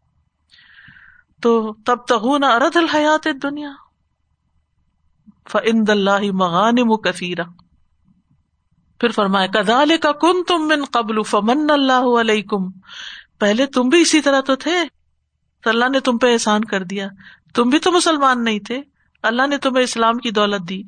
تو 1.41 1.73
تب 1.85 1.97
تغون 2.07 2.43
ارد 2.43 2.77
الحیات 2.77 3.27
دنیا 3.43 3.71
فند 5.51 5.89
اللہ 5.89 6.31
مغان 6.31 6.97
کثیرہ 6.97 7.43
پھر 8.99 9.09
فرمائے 9.09 9.47
کدال 9.47 9.91
کا 10.01 10.11
کن 10.11 10.43
تم 10.43 10.67
من 10.67 10.85
قبل 10.85 11.23
فمن 11.23 11.69
اللہ 11.69 12.19
علیکم 12.19 12.71
پہلے 13.39 13.65
تم 13.65 13.89
بھی 13.89 14.01
اسی 14.01 14.21
طرح 14.21 14.41
تو 14.41 14.55
تھے۔ 14.55 14.75
تو 15.63 15.69
اللہ 15.69 15.89
نے 15.89 15.99
تم 15.99 16.17
پہ 16.17 16.33
احسان 16.33 16.63
کر 16.63 16.83
دیا۔ 16.83 17.07
تم 17.55 17.69
بھی 17.69 17.79
تو 17.79 17.91
مسلمان 17.91 18.43
نہیں 18.43 18.59
تھے۔ 18.59 18.81
اللہ 19.23 19.47
نے 19.47 19.57
تمہیں 19.57 19.83
اسلام 19.83 20.17
کی 20.17 20.31
دولت 20.31 20.69
دی۔ 20.69 20.79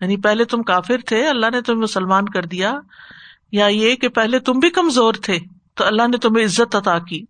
یعنی 0.00 0.16
پہلے 0.16 0.44
تم 0.44 0.62
کافر 0.62 0.98
تھے، 1.06 1.28
اللہ 1.28 1.46
نے 1.52 1.62
تمہیں 1.62 1.82
مسلمان 1.82 2.28
کر 2.28 2.42
دیا۔ 2.42 2.80
یا 3.52 3.66
یہ 3.66 3.94
کہ 3.94 4.08
پہلے 4.08 4.38
تم 4.38 4.52
بھی 4.52 4.70
کمزور 4.70 5.14
تھے، 5.14 5.38
تو 5.74 5.84
اللہ 5.84 6.08
نے 6.08 6.16
تمہیں 6.16 6.44
عزت 6.44 6.76
عطا 6.76 6.98
کی۔ 6.98 7.24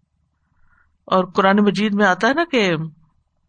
اور 1.10 1.24
قرآن 1.34 1.64
مجید 1.64 1.94
میں 1.94 2.06
آتا 2.06 2.28
ہے 2.28 2.34
نا 2.34 2.44
کہ 2.50 2.64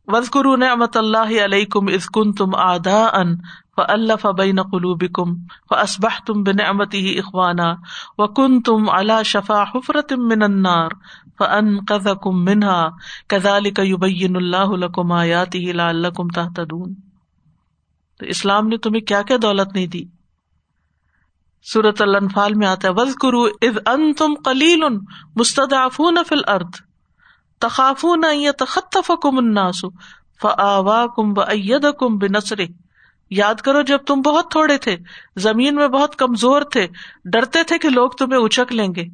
وزقرو 0.07 0.55
نعمت 0.55 0.97
اللہ 0.97 1.31
علیہ 1.43 1.65
کم 1.65 1.87
اسکن 1.93 2.31
تم 2.33 2.55
آدھا 2.55 2.99
ان 3.13 3.33
و 3.77 3.81
اللہ 3.87 4.13
فبین 4.21 4.61
قلوب 4.71 5.03
کم 5.15 5.33
و 5.71 5.75
اسبہ 5.75 6.09
تم 6.25 6.43
بن 6.43 6.61
امتی 6.65 6.99
ہی 6.99 7.17
اخوانا 7.19 7.73
و 8.17 8.27
کن 8.33 8.61
تم 8.61 8.89
اللہ 8.89 9.21
شفا 9.25 9.63
حفرت 9.75 10.13
من 10.23 10.43
النار 10.43 10.97
فن 11.39 11.77
قز 11.87 12.07
کم 12.23 12.43
منہا 12.45 12.79
کزال 13.27 13.69
کبین 13.71 14.35
اللہ 14.35 14.87
کم 14.95 15.11
آیاتی 15.11 15.69
اللہ 15.71 16.15
کم 16.17 16.27
تحتدون 16.35 16.93
تو 18.19 18.25
اسلام 18.25 18.67
نے 18.67 18.77
تمہیں 18.77 19.05
کیا 19.05 19.21
کیا 19.21 19.37
دولت 19.41 19.75
نہیں 19.75 19.87
دی 19.87 20.03
سورت 21.65 22.01
الانفال 22.01 22.53
میں 22.53 22.67
آتا 22.67 22.87
ہے 22.87 22.93
وز 22.93 23.15
کرو 23.15 23.43
از 23.61 23.77
ان 23.85 24.13
تم 24.13 24.35
کلیل 24.43 24.83
مستدافون 25.35 26.17
فل 26.27 26.41
ارد 26.47 26.88
تخافون 27.61 28.25
تخطف 28.59 29.11
کم 29.21 29.37
الناس 29.37 29.83
فآوا 30.41 31.05
کم 31.07 31.33
و 31.37 31.91
کم 31.91 32.17
بنسرے 32.17 32.65
یاد 33.31 33.55
کرو 33.55 33.81
جب 33.81 34.03
تم 34.07 34.21
بہت 34.21 34.51
تھوڑے 34.51 34.77
تھے، 34.77 34.95
زمین 35.37 35.75
میں 35.75 35.87
بہت 35.87 36.15
کمزور 36.15 36.61
تھے، 36.71 36.85
ڈرتے 37.25 37.63
تھے 37.63 37.77
کہ 37.77 37.89
لوگ 37.89 38.09
تمہیں 38.09 38.39
اچک 38.39 38.71
لیں 38.73 38.87
گے، 38.95 39.05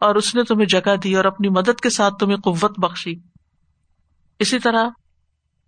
اور 0.00 0.14
اس 0.14 0.34
نے 0.34 0.42
تمہیں 0.44 0.66
جگہ 0.66 0.96
دی 0.96 1.14
اور 1.14 1.24
اپنی 1.24 1.48
مدد 1.48 1.80
کے 1.80 1.90
ساتھ 1.90 2.14
تمہیں 2.20 2.36
قوت 2.36 2.78
بخشی۔ 2.78 3.14
اسی 4.40 4.58
طرح 4.58 4.88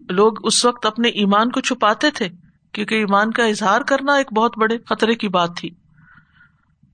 لوگ 0.00 0.46
اس 0.46 0.64
وقت 0.64 0.86
اپنے 0.86 1.08
ایمان 1.14 1.50
کو 1.50 1.60
چھپاتے 1.60 2.10
تھے، 2.10 2.28
کیونکہ 2.74 2.94
ایمان 2.94 3.30
کا 3.30 3.44
اظہار 3.44 3.80
کرنا 3.80 4.14
ایک 4.14 4.32
بہت 4.32 4.58
بڑے 4.58 4.78
خطرے 4.88 5.14
کی 5.14 5.28
بات 5.28 5.56
تھی۔ 5.56 5.70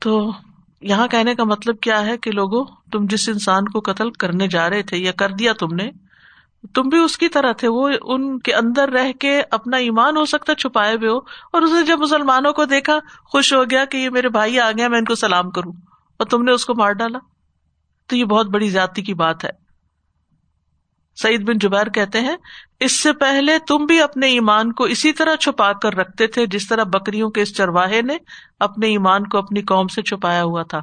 تو 0.00 0.30
یہاں 0.82 1.06
کہنے 1.08 1.34
کا 1.34 1.44
مطلب 1.44 1.80
کیا 1.80 2.04
ہے 2.06 2.16
کہ 2.18 2.30
لوگوں، 2.30 2.64
تم 2.92 3.06
جس 3.06 3.28
انسان 3.28 3.64
کو 3.64 3.80
قتل 3.80 4.10
کرنے 4.10 4.48
جا 4.48 4.68
رہے 4.70 4.82
تھے 4.82 4.96
یا 4.96 5.12
کر 5.12 5.32
دیا 5.32 5.52
تم 5.52 5.74
نے، 5.74 5.90
تم 6.74 6.88
بھی 6.88 6.98
اس 6.98 7.16
کی 7.18 7.28
طرح 7.28 7.52
تھے، 7.52 7.68
وہ 7.68 7.88
ان 8.02 8.38
کے 8.38 8.54
اندر 8.54 8.88
رہ 8.88 9.12
کے 9.12 9.42
اپنا 9.50 9.76
ایمان 9.76 10.16
ہو 10.16 10.24
سکتا 10.24 10.54
چھپائے 10.54 10.94
ہوئے 10.96 11.08
ہو، 11.08 11.18
اور 11.52 11.62
اسے 11.62 11.84
جب 11.86 12.00
مسلمانوں 12.00 12.52
کو 12.52 12.64
دیکھا، 12.64 12.98
خوش 13.24 13.52
ہو 13.52 13.62
گیا 13.70 13.84
کہ 13.84 13.96
یہ 13.96 14.10
میرے 14.10 14.28
بھائی 14.28 14.58
آ 14.60 14.70
گیا 14.70 14.88
میں 14.88 14.98
ان 14.98 15.04
کو 15.04 15.14
سلام 15.14 15.50
کروں، 15.50 15.72
اور 16.16 16.26
تم 16.26 16.42
نے 16.42 16.52
اس 16.52 16.66
کو 16.66 16.74
مار 16.74 16.92
ڈالا۔ 16.92 17.18
تو 18.06 18.16
یہ 18.16 18.24
بہت 18.24 18.46
بڑی 18.46 18.68
زیادتی 18.68 19.02
کی 19.02 19.14
بات 19.14 19.44
ہے۔ 19.44 19.50
سعید 21.20 21.48
بن 21.48 21.58
جبیر 21.58 21.88
کہتے 21.88 22.20
ہیں، 22.20 22.36
اس 22.80 23.00
سے 23.00 23.12
پہلے 23.12 23.58
تم 23.58 23.86
بھی 23.86 24.02
اپنے 24.02 24.26
ایمان 24.26 24.72
کو 24.72 24.84
اسی 24.84 25.12
طرح 25.12 25.36
چھپا 25.36 25.72
کر 25.72 25.94
رکھتے 25.94 26.26
تھے 26.26 26.46
جس 26.46 26.68
طرح 26.68 26.84
بکریوں 26.84 27.30
کے 27.30 27.42
اس 27.42 27.56
چرواہے 27.56 28.02
نے 28.02 28.16
اپنے 28.60 28.86
ایمان 28.86 29.26
کو 29.26 29.38
اپنی 29.38 29.62
قوم 29.62 29.86
سے 29.86 30.02
چھپایا 30.02 30.42
ہوا 30.42 30.62
تھا۔ 30.62 30.80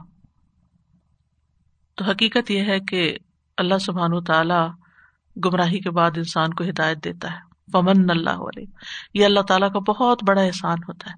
تو 1.96 2.06
حقیقت 2.06 2.52
یہ 2.52 2.60
ہے 2.60 2.80
کہ 2.80 3.18
اللہ 3.58 3.78
سبحان 3.78 4.14
و 4.14 4.22
تعالی 4.22 4.68
گمراہی 5.46 5.80
کے 5.80 5.90
بعد 5.90 6.12
انسان 6.16 6.54
کو 6.54 6.64
ہدایت 6.64 7.04
دیتا 7.04 7.32
ہے۔ 7.32 7.72
پمن 7.72 8.10
اللہ 8.10 8.30
علیہ 8.30 8.66
یہ 9.14 9.26
اللہ 9.26 9.40
تعالیٰ 9.40 9.72
کا 9.74 9.80
بہت 9.80 10.24
بڑا 10.24 10.42
احسان 10.42 10.78
ہوتا 10.88 11.10
ہے۔ 11.10 11.16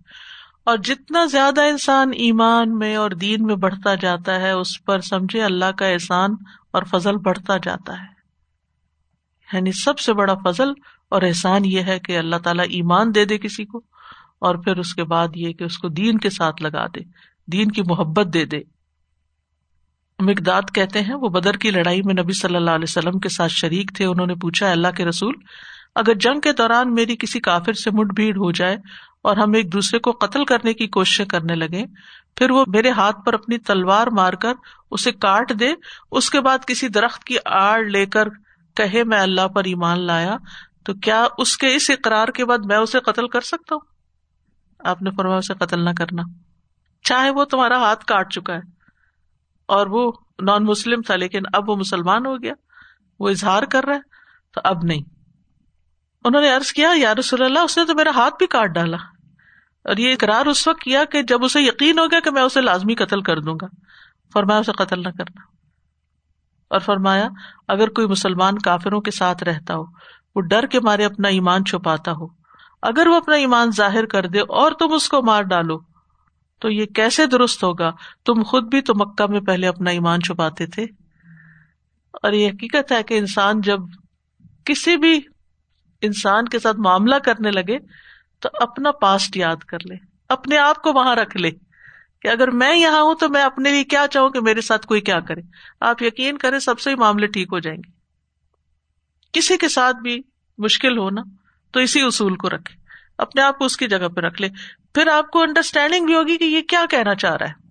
اور 0.64 0.78
جتنا 0.78 1.26
زیادہ 1.26 1.62
انسان 1.62 2.12
ایمان 2.14 2.78
میں 2.78 2.96
اور 2.96 3.12
دین 3.12 3.44
میں 3.44 3.56
بڑھتا 3.56 3.96
جاتا 3.96 4.36
ہے، 4.36 4.52
اس 4.52 4.86
پر 4.86 5.00
سمجھے 5.00 5.44
اللہ 5.44 5.72
کا 5.72 5.86
احسان 5.86 6.36
اور 6.72 6.84
فضل 6.84 7.18
بڑھتا 7.18 7.58
جاتا 7.58 7.94
ہے۔ 7.94 8.17
یعنی 9.54 9.72
سب 9.72 10.00
سے 10.00 10.14
بڑا 10.14 10.34
فضل 10.46 10.72
اور 11.12 11.22
احسان 11.22 11.66
یہ 11.66 11.82
ہے 11.82 12.00
کہ 12.00 12.18
اللہ 12.18 12.36
تعالیٰ 12.36 12.66
ایمان 12.70 13.14
دے 13.16 13.26
دے 13.26 13.38
کسی 13.38 13.66
کو 13.66 13.82
اور 14.40 14.56
پھر 14.56 14.78
اس 14.78 14.94
کے 14.94 15.04
بعد 15.04 15.36
یہ 15.36 15.54
کہ 15.54 15.64
اس 15.64 15.78
کو 15.78 15.88
دین 15.90 16.18
کے 16.18 16.30
ساتھ 16.30 16.62
لگا 16.62 16.86
دے، 16.88 17.00
دین 17.48 17.72
کی 17.72 17.82
محبت 17.82 18.34
دے 18.34 18.46
دے۔ 18.46 18.60
مقداد 20.20 20.62
کہتے 20.76 21.02
ہیں، 21.02 21.16
وہ 21.16 21.30
بدر 21.30 21.58
کی 21.58 21.72
لڑائی 21.72 22.02
میں 22.02 22.14
نبی 22.14 22.34
صلی 22.34 22.56
اللہ 22.56 22.72
علیہ 22.72 22.90
وسلم 22.90 23.20
کے 23.20 23.30
ساتھ 23.30 23.52
شریک 23.52 23.92
تھے، 23.96 24.06
انہوں 24.06 24.28
نے 24.28 24.36
پوچھا 24.36 24.72
اللہ 24.72 24.96
کے 24.98 25.06
رسول، 25.06 25.34
اگر 25.96 26.14
جنگ 26.14 26.40
کے 26.40 26.52
دوران 26.54 26.94
میری 26.94 27.16
کسی 27.16 27.40
کافر 27.40 27.74
سے 27.74 27.92
مٹ 27.92 28.14
بھیڑ 28.16 28.36
ہو 28.38 28.52
جائے 28.52 28.78
اور 29.22 29.38
ہم 29.38 29.54
ایک 29.54 29.72
دوسرے 29.74 30.00
کو 30.00 30.12
قتل 30.12 30.46
کرنے 30.46 30.74
کی 30.74 30.88
کوشش 30.88 31.22
کرنے 31.30 31.56
لگے 31.56 31.84
پھر 32.36 32.52
وہ 32.52 32.64
میرے 32.68 32.90
ہاتھ 32.90 33.18
پر 33.26 33.34
اپنی 33.34 33.58
تلوار 33.58 34.08
مار 34.08 34.34
کر 34.34 34.54
اسے 34.92 35.12
کاٹ 35.12 35.52
دے، 35.60 35.72
اس 36.12 36.30
کے 36.30 36.42
بعد 36.42 36.66
کسی 36.68 36.88
درخت 36.88 37.24
کی 37.24 37.38
آڑ 37.46 37.84
لے 37.86 38.06
کر 38.06 38.28
کہے 38.78 39.04
میں 39.04 39.20
اللہ 39.20 39.48
پر 39.48 39.64
ایمان 39.64 40.00
لایا، 40.00 40.38
تو 40.86 40.94
کیا 40.94 41.28
اس 41.38 41.58
کے 41.58 41.76
اس 41.76 41.90
اقرار 41.90 42.28
کے 42.28 42.46
بعد 42.46 42.58
میں 42.66 42.78
اسے 42.78 43.00
قتل 43.00 43.28
کر 43.28 43.42
سکتا 43.42 43.76
ہوں؟ 43.76 43.82
آپ 44.80 45.02
نے 45.02 45.12
فرمایا 45.12 45.38
اسے 45.38 45.54
قتل 45.54 45.86
نہ 45.86 45.90
کرنا۔ 45.98 46.24
چاہے 47.04 47.30
وہ 47.30 47.46
تمہارا 47.46 47.78
ہاتھ 47.78 48.06
کاٹ 48.06 48.34
چکا 48.34 48.54
ہے۔ 48.54 48.60
اور 49.66 49.88
وہ 49.88 50.12
نان 50.42 50.64
مسلم 50.64 51.02
تھا، 51.02 51.16
لیکن 51.16 51.42
اب 51.54 51.70
وہ 51.70 51.76
مسلمان 51.76 52.26
ہو 52.26 52.44
گیا۔ 52.44 52.54
وہ 53.20 53.30
اظہار 53.30 53.64
کر 53.64 53.86
رہا 53.86 53.96
ہے، 53.96 54.00
تو 54.54 54.62
اب 54.64 54.84
نہیں۔ 54.84 55.02
انہوں 56.24 56.42
نے 56.42 56.56
ارض 56.56 56.72
کیا، 56.72 56.90
یا 56.96 57.16
رسول 57.16 57.44
اللہ، 57.44 57.60
اس 57.60 57.78
نے 57.78 57.86
تو 57.86 57.96
میرا 57.96 58.10
ہاتھ 58.16 58.36
بھی 58.40 58.48
کاٹ 58.48 58.70
ڈالا۔ 58.70 58.98
اور 59.84 59.98
یہ 59.98 60.14
اقرار 60.14 60.46
اس 60.46 60.68
وقت 60.68 60.80
کیا 60.80 61.06
کہ 61.06 61.22
جب 61.22 61.46
اسے 61.46 61.62
یقین 61.62 62.00
ہو 62.00 62.06
گیا 62.06 62.20
کہ 62.20 62.32
میں 62.32 62.42
اسے 62.42 62.62
لازمی 62.62 62.96
قتل 62.96 63.22
کر 63.22 63.40
دوں 63.40 63.56
گا۔ 63.62 63.68
فرمایا 64.34 64.60
اسے 64.60 64.72
قتل 64.72 65.00
نہ 65.00 65.10
کرنا۔ 65.10 65.57
اور 66.70 66.80
فرمایا، 66.80 67.30
اگر 67.68 67.88
کوئی 67.88 68.08
مسلمان 68.08 68.58
کافروں 68.58 69.02
کے 69.02 69.12
ساتھ 69.12 69.44
رہتا 69.44 69.76
ہو، 69.76 69.84
وہ 70.36 70.42
ڈر 70.42 70.66
کے 70.66 70.80
مارے 70.80 71.06
اپنا 71.06 71.28
ایمان 71.28 71.66
چھپاتا 71.66 72.12
ہو۔ 72.12 72.28
اگر 72.82 73.08
وہ 73.08 73.16
اپنا 73.16 73.36
ایمان 73.36 73.72
ظاہر 73.72 74.06
کر 74.06 74.28
دے 74.28 74.40
اور 74.40 74.72
تم 74.72 74.94
اس 74.94 75.10
کو 75.10 75.24
مار 75.24 75.42
ڈالو، 75.42 75.80
تو 76.60 76.70
یہ 76.70 76.86
کیسے 76.86 77.26
درست 77.26 77.64
ہوگا؟ 77.64 77.92
تم 78.26 78.44
خود 78.44 78.64
بھی 78.64 78.82
تو 78.82 78.94
مکہ 78.96 79.32
میں 79.32 79.40
پہلے 79.40 79.68
اپنا 79.68 79.90
ایمان 79.90 80.22
چھپاتے 80.22 80.66
تھے۔ 80.66 80.84
اور 82.14 82.32
یہ 82.32 82.48
حقیقت 82.48 82.92
ہے 82.92 83.04
کہ 83.04 83.18
انسان 83.18 83.62
جب 83.62 83.80
کسی 84.66 84.98
بھی 84.98 85.20
انسان 86.02 86.46
کے 86.46 86.60
ساتھ 86.60 86.78
معاملہ 86.78 87.16
کرنے 87.16 87.52
لگے، 87.52 87.80
تو 88.40 88.50
اپنا 88.54 88.92
پاسٹ 88.92 89.38
یاد 89.38 89.56
کر 89.56 89.78
لے، 89.90 89.96
اپنے 90.30 90.58
آپ 90.58 90.84
کو 90.84 90.94
وہاں 90.94 91.16
رکھ 91.16 91.38
لے۔ 91.38 91.52
کہ 92.28 92.32
اگر 92.32 92.52
میں 92.52 92.78
یہاں 92.78 93.02
ہوں 93.02 93.16
تو 93.16 93.30
میں 93.30 93.42
اپنے 93.42 93.72
لیے 93.72 93.84
کیا 93.84 94.06
چاہوں 94.12 94.30
کہ 94.30 94.42
میرے 94.42 94.62
ساتھ 94.62 94.88
کوئی 94.88 95.02
کیا 95.02 95.20
کرے؟ 95.20 95.42
آپ 95.82 96.02
یقین 96.02 96.38
کریں 96.38 96.60
سب 96.60 96.80
سے 96.80 96.90
ہی 96.90 96.96
معاملے 96.96 97.28
ٹھیک 97.28 97.48
ہو 97.52 97.60
جائیں 97.60 97.78
گے۔ 97.78 97.92
کسی 99.34 99.58
کے 99.58 99.68
ساتھ 99.68 99.98
بھی 99.98 100.22
مشکل 100.58 100.98
ہونا 100.98 101.22
تو 101.72 101.80
اسی 101.80 102.02
اصول 102.02 102.36
کو 102.36 102.50
رکھے 102.50 102.76
اپنے 103.18 103.42
آپ 103.42 103.58
کو 103.58 103.66
اس 103.66 103.78
کی 103.78 103.88
جگہ 103.88 104.08
پہ 104.08 104.22
رکھ 104.22 104.42
لے 104.42 104.50
پھر 104.94 105.08
آپ 105.08 105.32
کو 105.32 105.42
انڈرسٹینڈنگ 105.42 106.06
بھی 106.06 106.16
ہوگی 106.16 106.38
کہ 106.38 106.44
یہ 106.44 106.62
کیا 106.62 106.86
کہنا 106.90 107.16
چاہ 107.16 107.36
رہا 107.36 107.46
ہے۔ 107.46 107.68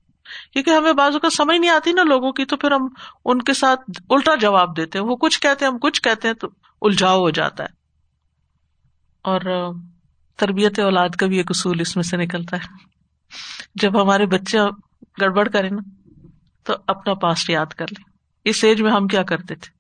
کیونکہ 0.53 0.71
ہمیں 0.71 0.93
بازو 0.93 1.19
کا 1.19 1.31
سمجھ 1.31 1.59
نہیں 1.59 1.71
آتی 1.71 1.93
نا 1.93 2.03
لوگوں 2.03 2.33
کی، 2.33 2.45
تو 2.45 2.57
پھر 2.57 2.73
ہم 2.73 2.89
ان 3.25 3.43
کے 3.43 3.55
ساتھ 3.55 3.81
الٹا 4.11 4.35
جواب 4.35 4.77
دیتے 4.77 4.99
ہیں۔ 4.99 5.07
وہ 5.07 5.17
کچھ 5.17 5.41
کہتے 5.41 5.65
ہیں، 5.65 5.73
ہم 5.73 5.79
کچھ 5.79 6.03
کہتے 6.03 6.29
ہیں 6.29 6.35
تو 6.35 6.49
الجھاؤ 6.83 7.19
ہو 7.19 7.31
جاتا 7.31 7.65
ہے۔ 7.65 7.69
اور 9.23 9.41
تربیت 10.37 10.79
اولاد 10.79 11.09
کا 11.09 11.27
بھی 11.27 11.37
ایک 11.37 11.51
اصول 11.51 11.81
اس 11.81 11.97
میں 11.97 12.03
سے 12.03 12.17
نکلتا 12.17 12.57
ہے۔ 12.57 12.96
جب 13.75 14.03
ہمارے 14.03 14.27
بچے 14.27 14.59
گڑبڑ 15.21 15.49
کرے 15.49 15.69
نا، 15.69 16.11
تو 16.63 16.75
اپنا 16.87 17.15
پاسٹ 17.15 17.51
یاد 17.51 17.67
کر 17.67 17.87
لیں۔ 17.91 18.05
اس 18.45 18.65
ایج 18.65 18.83
میں 18.83 18.93
ہم 18.93 19.07
کیا 19.07 19.23
کرتے 19.23 19.55
تھے؟ 19.55 19.77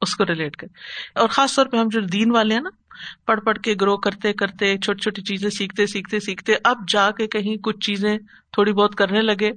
اس 0.00 0.16
کو 0.16 0.24
ریلیٹ 0.26 0.56
کر 0.56 0.66
اور 1.14 1.28
خاص 1.28 1.56
طور 1.56 1.66
پہ 1.66 1.76
ہم 1.76 1.88
جو 1.88 2.00
دین 2.00 2.30
والے 2.30 2.54
ہیں 2.54 2.62
نا، 2.62 2.70
پڑھ 3.26 3.40
پڑھ 3.40 3.58
کے 3.58 3.74
گرو 3.80 3.96
کرتے 3.96 4.32
کرتے، 4.32 4.78
چھوٹی 4.78 5.00
چھوٹی 5.00 5.22
چیزیں 5.22 5.50
سیکھتے 5.50 5.86
سیکھتے 5.86 6.20
سیکھتے، 6.20 6.52
اب 6.64 6.88
جا 6.88 7.10
کے 7.10 7.26
کہیں 7.26 7.56
کچھ 7.56 7.78
چیزیں 7.78 8.18
تھوڑی 8.52 8.72
بہت 8.72 8.94
کرنے 8.94 9.22
لگے۔ 9.22 9.50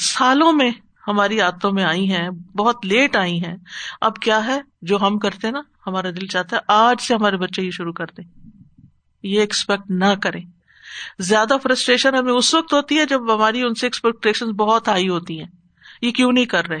سالوں 0.00 0.52
میں 0.52 0.70
ہماری 1.08 1.40
عادتوں 1.40 1.72
میں 1.72 1.84
آئی 1.84 2.12
ہیں، 2.12 2.30
بہت 2.30 2.86
لیٹ 2.86 3.16
آئی 3.16 3.44
ہیں۔ 3.44 3.56
اب 4.00 4.16
کیا 4.16 4.46
ہے؟ 4.46 4.60
جو 4.82 5.06
ہم 5.06 5.18
کرتے 5.18 5.50
نا، 5.50 5.60
ہمارا 5.86 6.10
دل 6.10 6.26
چاہتا 6.26 6.56
ہے، 6.56 6.60
آج 6.68 7.02
سے 7.02 7.14
ہمارے 7.14 7.36
بچے 7.36 7.62
یہ 7.62 7.70
شروع 7.70 7.92
کر 7.92 8.06
دیں۔ 8.06 8.48
یہ 9.22 9.40
ایکسپیکٹ 9.40 9.90
نہ 9.90 10.14
کریں۔ 10.22 10.61
زیادہ 11.18 11.54
فرسٹریشن 11.62 12.14
ہمیں 12.14 12.32
اس 12.32 12.54
وقت 12.54 12.72
ہوتی 12.72 12.98
ہے 12.98 13.06
جب 13.06 13.34
ہماری 13.34 13.62
ان 13.62 13.74
سے 13.74 13.86
ایکسپیکٹیشن 13.86 14.46
بہت 14.46 14.88
ہائی 14.88 15.08
ہوتی 15.08 15.40
ہیں۔ 15.40 15.48
یہ 16.02 16.10
کیوں 16.10 16.32
نہیں 16.32 16.44
کر 16.44 16.66
رہے؟ 16.68 16.80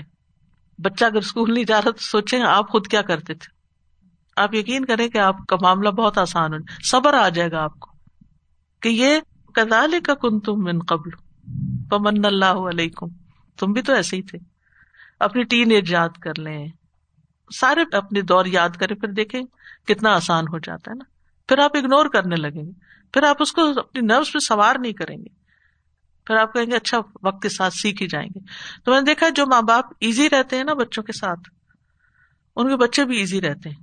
بچہ 0.78 1.04
اگر 1.04 1.16
اسکول 1.16 1.54
نہیں 1.54 1.64
جا 1.64 1.76
رہا 1.76 1.90
تو 1.90 1.98
سوچے 2.00 2.42
آپ 2.42 2.70
خود 2.70 2.86
کیا 2.86 3.02
کرتے 3.02 3.34
تھے؟ 3.34 3.62
آپ 4.36 4.54
یقین 4.54 4.84
کریں 4.84 5.08
کہ 5.08 5.18
آپ 5.18 5.36
کا 5.48 5.56
معاملہ 5.60 5.88
بہت 5.88 6.18
آسان 6.18 6.52
ہو۔ 6.52 6.58
صبر 6.84 7.14
آ 7.14 7.28
جائے 7.28 7.50
گا 7.50 7.62
آپ 7.62 7.80
کو۔ 7.80 7.90
کہ 8.80 8.88
یہ 8.88 9.18
کدال 9.54 10.00
کا 10.00 10.14
کن 10.14 10.40
تم 10.40 10.64
من 10.64 10.78
قبل۔ 10.78 11.10
پمن 11.90 12.24
اللہ 12.24 12.44
علیکم۔ 12.44 13.06
تم 13.58 13.72
بھی 13.72 13.82
تو 13.82 13.92
ایسے 13.92 14.16
ہی 14.16 14.22
تھے۔ 14.22 14.38
اپنی 15.20 15.42
ٹین 15.42 15.70
ایج 15.70 15.92
یاد 15.92 16.08
کر 16.08 16.38
لیں۔ 16.38 16.68
سارے 17.54 17.96
اپنے 17.96 18.20
دور 18.20 18.44
یاد 18.44 18.68
کریں، 18.68 18.96
پھر 18.96 19.08
دیکھیں 19.08 19.42
کتنا 19.86 20.14
آسان 20.14 20.44
ہو 20.48 20.58
جاتا 20.58 20.90
ہے 20.90 20.96
نا۔ 20.96 21.04
پھر 21.48 21.58
آپ 21.58 21.76
اگنور 21.76 22.06
کرنے 22.06 22.36
لگیں۔ 22.36 22.62
گے 22.62 22.92
پھر 23.12 23.22
آپ 23.22 23.36
اس 23.40 23.52
کو 23.52 23.62
اپنی 23.66 24.06
نروس 24.06 24.32
پہ 24.32 24.38
سوار 24.38 24.76
نہیں 24.78 24.92
کریں 24.92 25.16
گے۔ 25.16 25.42
پھر 26.26 26.36
آپ 26.36 26.52
کہیں 26.52 26.66
گے 26.66 26.76
اچھا 26.76 26.98
وقت 27.22 27.42
کے 27.42 27.48
ساتھ 27.48 27.74
سیکھ 27.74 28.02
ہی 28.02 28.08
جائیں 28.08 28.28
گے۔ 28.34 28.40
تو 28.84 28.90
میں 28.90 29.00
نے 29.00 29.04
دیکھا 29.04 29.28
جو 29.28 29.46
ماں 29.46 29.62
باپ 29.62 29.84
ایزی 30.00 30.30
رہتے 30.30 30.56
ہیں 30.56 30.64
نا 30.64 30.74
بچوں 30.74 31.02
کے 31.02 31.12
ساتھ، 31.12 31.40
ان 32.56 32.68
کے 32.68 32.76
بچے 32.76 33.04
بھی 33.04 33.18
ایزی 33.18 33.40
رہتے 33.40 33.68
ہیں۔ 33.68 33.76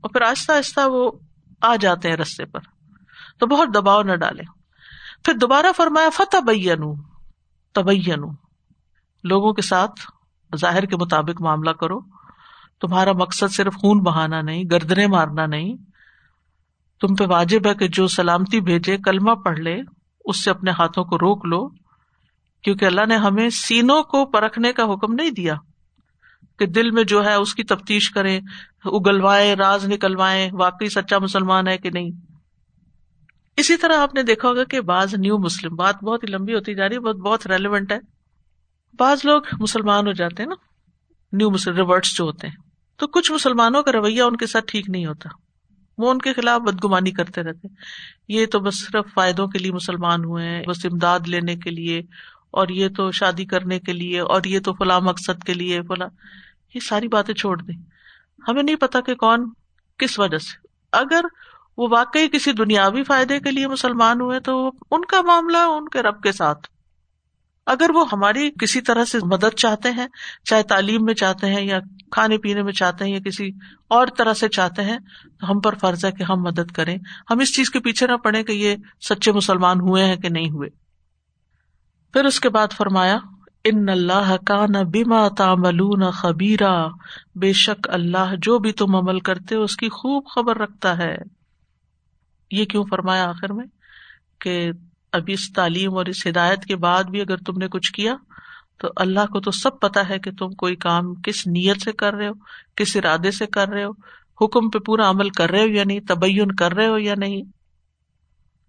اور 0.00 0.10
پھر 0.10 0.22
آہستہ 0.22 0.52
آہستہ 0.52 0.80
وہ 0.86 1.10
آ 1.60 1.76
جاتے 1.76 2.08
ہیں 2.08 2.16
رستے 2.16 2.44
پر۔ 2.44 2.60
تو 3.38 3.46
بہت 3.46 3.68
دباؤ 3.74 4.02
نہ 4.02 4.14
ڈالے 4.14 4.42
پھر 5.24 5.34
دوبارہ 5.34 5.66
فرمایا 5.76 6.08
فتح 6.10 6.36
بینو 6.46 6.94
تبین 7.72 8.20
لوگوں 9.24 9.52
کے 9.52 9.62
ساتھ 9.62 10.00
ظاہر 10.56 10.84
کے 10.84 10.96
مطابق 10.96 11.42
معاملہ 11.42 11.70
کرو۔ 11.70 12.00
تمہارا 12.80 13.12
مقصد 13.12 13.54
صرف 13.54 13.74
خون 13.74 13.98
بہانا 13.98 14.40
نہیں 14.40 14.64
گردنے 14.72 15.06
مارنا 15.06 15.46
نہیں۔ 15.46 15.74
تم 17.00 17.14
پہ 17.14 17.24
واجب 17.28 17.66
ہے 17.66 17.74
کہ 17.74 17.88
جو 17.88 18.06
سلامتی 18.06 18.60
بھیجے، 18.60 18.96
کلمہ 18.96 19.32
پڑھ 19.32 19.60
لے، 19.60 19.80
اس 20.24 20.44
سے 20.44 20.50
اپنے 20.50 20.70
ہاتھوں 20.70 21.04
کو 21.04 21.16
روک 21.16 21.46
لو، 21.46 21.68
کیونکہ 22.62 22.84
اللہ 22.84 23.06
نے 23.06 23.16
ہمیں 23.16 23.50
سینوں 23.50 24.02
کو 24.02 24.26
پرکھنے 24.26 24.72
کا 24.72 24.82
حکم 24.82 25.12
نہیں 25.12 25.30
دیا 25.30 25.54
کہ 26.58 26.66
دل 26.66 26.90
میں 26.90 27.04
جو 27.04 27.24
ہے 27.24 27.34
اس 27.34 27.54
کی 27.54 27.62
تفتیش 27.62 28.10
کرے 28.10 28.40
اگلوائے 28.84 29.54
راز 29.54 29.88
نکلوائے 29.88 30.50
واقعی 30.52 30.88
سچا 30.88 31.18
مسلمان 31.18 31.68
ہے 31.68 31.78
کہ 31.78 31.90
نہیں۔ 31.90 32.10
اسی 33.56 33.76
طرح 33.76 34.00
آپ 34.00 34.14
نے 34.14 34.22
دیکھا 34.22 34.48
ہوگا 34.48 34.64
کہ 34.64 34.80
بعض 34.80 35.14
نیو 35.14 35.38
مسلم، 35.38 35.74
بات 35.74 36.04
بہت 36.04 36.24
ہی 36.24 36.32
لمبی 36.32 36.54
ہوتی 36.54 36.74
جا 36.74 36.88
رہی 36.88 36.94
ہے، 36.94 37.00
بہت 37.00 37.16
بہت 37.16 37.46
ریلیونٹ 37.46 37.92
ہے۔ 37.92 37.98
بعض 38.98 39.20
لوگ 39.24 39.42
مسلمان 39.60 40.06
ہو 40.06 40.12
جاتے 40.12 40.42
ہیں 40.42 40.48
نا، 40.48 40.54
نیو 41.32 41.50
مسلم 41.50 41.74
ریورٹس 41.74 42.16
جو 42.16 42.24
ہوتے 42.24 42.48
ہیں۔ 42.48 42.56
تو 42.96 43.06
کچھ 43.06 43.32
مسلمانوں 43.32 43.82
کا 43.82 43.92
رویہ 43.92 44.22
ان 44.22 44.36
کے 44.36 44.46
ساتھ 44.46 44.64
ٹھیک 44.68 44.90
نہیں 44.90 45.06
ہوتا۔ 45.06 45.28
وہ 45.98 46.10
ان 46.10 46.18
کے 46.18 46.32
خلاف 46.32 46.60
بدگمانی 46.60 47.10
کرتے 47.10 47.42
رہتے 47.42 47.68
یہ 48.28 48.46
تو 48.46 48.60
بس 48.60 48.78
صرف 48.80 49.14
فائدوں 49.14 49.46
کے 49.46 49.58
لیے 49.58 49.72
مسلمان 49.72 50.24
ہوئے 50.24 50.46
ہیں، 50.46 50.62
بس 50.66 50.86
امداد 50.92 51.20
لینے 51.26 51.56
کے 51.56 51.70
لیے، 51.70 52.02
اور 52.50 52.68
یہ 52.68 52.88
تو 52.96 53.10
شادی 53.10 53.44
کرنے 53.44 53.78
کے 53.78 53.92
لیے، 53.92 54.20
اور 54.20 54.44
یہ 54.44 54.60
تو 54.60 54.72
فلاں 54.72 55.00
مقصد 55.00 55.44
کے 55.44 55.54
لیے، 55.54 55.82
فلاں۔ 55.82 56.08
یہ 56.74 56.80
ساری 56.80 57.08
باتیں 57.08 57.34
چھوڑ 57.34 57.62
دیں۔ 57.62 57.76
ہمیں 58.48 58.62
نہیں 58.62 58.76
پتا 58.76 59.00
کہ 59.00 59.14
کون 59.14 59.50
کس 59.98 60.18
وجہ 60.18 60.38
سے۔ 60.38 60.66
اگر 60.92 61.24
وہ 61.76 61.88
واقعی 61.90 62.28
کسی 62.28 62.52
دنیاوی 62.52 63.02
فائدے 63.02 63.40
کے 63.40 63.50
لیے 63.50 63.68
مسلمان 63.68 64.20
ہوئے 64.20 64.40
تو 64.40 64.72
ان 64.90 65.04
کا 65.04 65.22
معاملہ 65.22 65.56
ان 65.56 65.88
کے 65.88 66.02
رب 66.02 66.22
کے 66.22 66.32
ساتھ۔ 66.32 66.77
اگر 67.68 67.90
وہ 67.94 68.04
ہماری 68.12 68.50
کسی 68.60 68.80
طرح 68.80 69.04
سے 69.04 69.18
مدد 69.22 69.54
چاہتے 69.56 69.90
ہیں، 69.90 70.06
چاہے 70.44 70.62
تعلیم 70.62 71.04
میں 71.04 71.14
چاہتے 71.14 71.46
ہیں 71.46 71.66
یا 71.66 71.78
کھانے 72.10 72.38
پینے 72.38 72.62
میں 72.62 72.72
چاہتے 72.72 73.04
ہیں 73.04 73.12
یا 73.12 73.20
کسی 73.20 73.50
اور 73.88 74.06
طرح 74.18 74.34
سے 74.34 74.48
چاہتے 74.48 74.82
ہیں، 74.84 74.98
تو 75.40 75.50
ہم 75.50 75.60
پر 75.60 75.74
فرض 75.74 76.04
ہے 76.04 76.12
کہ 76.12 76.22
ہم 76.22 76.42
مدد 76.42 76.72
کریں۔ 76.72 76.96
ہم 77.30 77.38
اس 77.38 77.56
چیز 77.56 77.70
کے 77.70 77.80
پیچھے 77.80 78.06
نہ 78.06 78.16
پڑے 78.16 78.42
کہ 78.42 78.52
یہ 78.52 78.76
سچے 79.08 79.32
مسلمان 79.32 79.80
ہوئے 79.80 80.04
ہیں 80.04 80.16
کہ 80.16 80.28
نہیں 80.28 80.50
ہوئے۔ 80.50 80.68
پھر 82.12 82.24
اس 82.24 82.40
کے 82.40 82.48
بعد 82.48 82.72
فرمایا، 82.72 83.18
ان 83.64 83.88
اللہ 83.88 84.36
کا 84.46 84.66
نہ 84.68 84.78
بیما 84.78 85.28
تامل 85.28 86.10
خبیرا۔ 86.10 86.86
بے 87.34 87.52
شک 87.52 87.88
اللہ 87.92 88.34
جو 88.42 88.58
بھی 88.58 88.72
تم 88.72 88.96
عمل 88.96 89.20
کرتے 89.20 89.56
اس 89.56 89.76
کی 89.76 89.88
خوب 89.88 90.26
خبر 90.34 90.58
رکھتا 90.58 90.98
ہے۔ 90.98 91.16
یہ 92.50 92.64
کیوں 92.64 92.84
فرمایا 92.90 93.28
آخر 93.28 93.52
میں؟ 93.52 93.66
کہ 94.40 94.70
ابھی 95.12 95.32
اس 95.32 95.52
تعلیم 95.52 95.94
اور 95.96 96.06
اس 96.06 96.26
ہدایت 96.26 96.64
کے 96.64 96.76
بعد 96.76 97.04
بھی 97.04 97.20
اگر 97.20 97.36
تم 97.36 97.52
نے 97.58 97.68
کچھ 97.68 97.92
کیا، 97.92 98.16
تو 98.78 98.88
اللہ 98.96 99.20
کو 99.20 99.40
تو 99.40 99.50
سب 99.50 99.80
پتا 99.80 100.08
ہے 100.08 100.18
کہ 100.18 100.30
تم 100.32 100.50
کوئی 100.50 100.76
کام 100.76 101.14
کس 101.14 101.46
نیت 101.46 101.82
سے 101.82 101.92
کر 101.92 102.14
رہے 102.14 102.28
ہو، 102.28 102.32
کس 102.76 102.96
ارادے 102.96 103.30
سے 103.30 103.46
کر 103.46 103.68
رہے 103.68 103.84
ہو، 103.84 103.90
حکم 104.44 104.70
پہ 104.70 104.78
پورا 104.78 105.10
عمل 105.10 105.30
کر 105.30 105.50
رہے 105.50 105.62
ہو 105.62 105.68
یا 105.68 105.84
نہیں، 105.84 106.00
تبین 106.00 106.52
کر 106.52 106.74
رہے 106.74 106.88
ہو 106.88 106.98
یا 106.98 107.14
نہیں۔ 107.18 107.42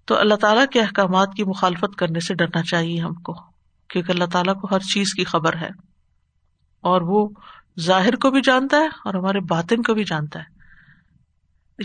تو 0.05 0.17
اللہ 0.17 0.35
تعالیٰ 0.35 0.65
کے 0.71 0.81
احکامات 0.81 1.27
کی 1.37 1.43
مخالفت 1.43 1.95
کرنے 1.97 2.19
سے 2.19 2.33
ڈرنا 2.33 2.63
چاہیے 2.63 3.01
ہم 3.01 3.13
کو، 3.13 3.33
کیونکہ 3.89 4.11
اللہ 4.11 4.25
تعالیٰ 4.25 4.61
کو 4.61 4.67
ہر 4.71 4.79
چیز 4.79 5.13
کی 5.13 5.23
خبر 5.23 5.55
ہے۔ 5.55 5.69
اور 6.81 7.01
وہ 7.01 7.29
ظاہر 7.79 8.15
کو 8.15 8.31
بھی 8.31 8.41
جانتا 8.41 8.77
ہے 8.77 8.85
اور 8.85 9.13
ہمارے 9.13 9.39
باطن 9.39 9.81
کو 9.81 9.93
بھی 9.93 10.03
جانتا 10.03 10.39
ہے۔ 10.39 10.58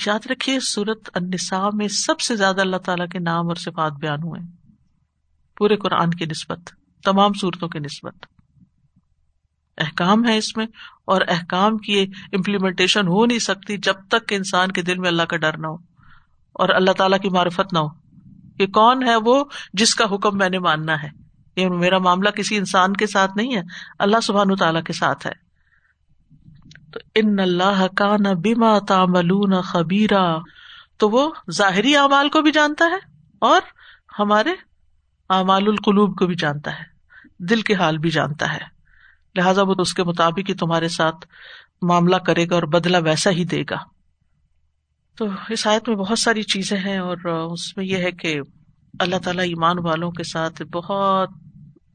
یاد 0.07 0.27
رکھیے، 0.31 0.61
سورت 0.61 1.11
النساء 1.15 1.69
میں 1.73 1.89
سب 1.89 2.21
سے 2.21 2.37
زیادہ 2.37 2.61
اللہ 2.61 2.77
تعالیٰ 2.77 3.07
کے 3.09 3.19
نام 3.19 3.49
اور 3.49 3.55
صفات 3.55 3.93
بیان 3.93 4.23
ہوئے 4.23 4.41
پورے 5.57 5.77
قرآن 5.77 6.11
کی 6.11 6.25
نسبت، 6.25 6.59
تمام 7.05 7.33
صورتوں 7.41 7.69
کی 7.69 7.79
نسبت۔ 7.79 8.27
احکام 9.79 10.29
ہے 10.29 10.37
اس 10.37 10.57
میں، 10.57 10.67
اور 11.05 11.21
احکام 11.29 11.79
کی 11.79 12.07
امپلیمنٹیشن 12.33 13.09
ہو 13.09 13.27
نہیں 13.27 13.39
سکتی 13.39 13.77
جب 13.77 13.95
تک 14.09 14.29
کہ 14.29 14.35
انسان 14.35 14.73
کے 14.73 14.83
دل 14.83 14.99
میں 14.99 15.09
اللہ 15.09 15.23
کا 15.23 15.37
ڈر 15.37 15.59
نہ 15.59 15.67
ہو 15.67 15.75
اور 16.53 16.69
اللہ 16.69 16.91
تعالیٰ 16.91 17.19
کی 17.21 17.29
معرفت 17.29 17.73
نہ 17.73 17.79
ہو 17.79 17.89
کہ 18.59 18.67
کون 18.67 19.09
ہے 19.09 19.17
وہ 19.17 19.45
جس 19.73 19.95
کا 19.95 20.05
حکم 20.05 20.39
میں 20.39 20.49
نے 20.49 20.59
ماننا 20.59 21.03
ہے۔ 21.03 21.09
یہ 21.57 21.69
میرا 21.69 21.99
معاملہ 21.99 22.29
کسی 22.29 22.57
انسان 22.57 22.93
کے 22.93 23.07
ساتھ 23.07 23.31
نہیں 23.37 23.57
ہے، 23.57 23.63
اللہ 23.99 24.21
سبحان 24.23 24.57
تعالیٰ 24.57 24.83
کے 24.83 24.93
ساتھ 24.93 25.27
ہے۔ 25.27 25.44
تو 26.95 27.01
ان 27.15 27.39
اللہ 27.39 27.87
کا 27.97 28.17
نہ 28.21 28.29
بیما 28.29 28.79
تامل 28.79 29.61
خبیرا۔ 29.61 30.39
تو 30.99 31.11
وہ 31.11 31.33
ظاہری 31.51 31.97
اعمال 31.97 32.29
کو 32.29 32.43
بھی 32.43 32.53
جانتا 32.53 32.85
ہے 32.85 32.99
اور 33.39 33.61
ہمارے 34.19 34.51
اعمال 35.31 35.63
القلوب 35.67 36.19
کو 36.19 36.27
بھی 36.27 36.35
جانتا 36.35 36.71
ہے، 36.71 36.85
دل 37.39 37.61
کے 37.61 37.75
حال 37.75 37.99
بھی 37.99 38.11
جانتا 38.11 38.53
ہے۔ 38.53 38.59
لہٰذا 39.35 39.63
وہ 39.63 39.75
اس 39.79 39.95
کے 39.95 40.03
مطابق 40.03 40.49
ہی 40.49 40.55
تمہارے 40.55 40.89
ساتھ 40.89 41.27
معاملہ 41.83 42.17
کرے 42.17 42.47
گا 42.51 42.55
اور 42.55 42.63
بدلا 42.63 42.99
ویسا 42.99 43.31
ہی 43.31 43.45
دے 43.45 43.63
گا۔ 43.71 43.77
تو 45.19 45.27
اس 45.49 45.67
آیت 45.67 45.89
میں 45.89 45.97
بہت 45.97 46.19
ساری 46.19 46.43
چیزیں 46.43 46.79
ہیں 46.79 46.99
اور 46.99 47.17
اس 47.53 47.77
میں 47.77 47.85
یہ 47.85 47.97
ہے 47.97 48.11
کہ 48.11 48.41
اللہ 49.01 49.17
تعالیٰ 49.25 49.45
ایمان 49.45 49.77
والوں 49.79 50.11
کے 50.11 50.23
ساتھ 50.23 50.63
بہت 50.63 51.29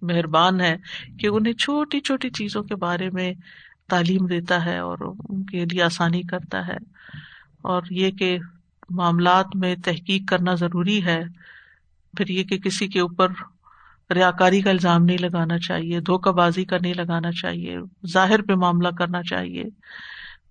مہربان 0.01 0.61
ہے 0.61 0.77
کہ 1.19 1.27
انہیں 1.27 1.53
چھوٹی 1.53 1.99
چھوٹی 1.99 2.29
چیزوں 2.29 2.63
کے 2.63 2.75
بارے 2.75 3.09
میں 3.09 3.33
تعلیم 3.89 4.25
دیتا 4.25 4.65
ہے 4.65 4.77
اور 4.77 4.97
ان 5.29 5.45
کے 5.45 5.65
لیے 5.65 5.83
آسانی 5.83 6.21
کرتا 6.21 6.67
ہے۔ 6.67 6.77
اور 7.61 7.81
یہ 7.89 8.11
کہ 8.11 8.37
معاملات 8.89 9.45
میں 9.55 9.75
تحقیق 9.85 10.29
کرنا 10.29 10.53
ضروری 10.53 11.05
ہے، 11.05 11.19
پھر 12.17 12.27
یہ 12.27 12.43
کہ 12.43 12.57
کسی 12.57 12.87
کے 12.87 12.99
اوپر 12.99 13.27
ریا 14.13 14.31
کاری 14.31 14.61
کا 14.61 14.69
الزام 14.69 15.03
نہیں 15.03 15.17
لگانا 15.17 15.57
چاہیے، 15.57 15.99
دھوکہ 15.99 16.31
بازی 16.31 16.65
کا 16.65 16.77
نہیں 16.81 16.93
لگانا 16.93 17.31
چاہیے، 17.31 17.77
ظاہر 18.07 18.41
پہ 18.41 18.53
معاملہ 18.53 18.87
کرنا 18.97 19.23
چاہیے۔ 19.23 19.63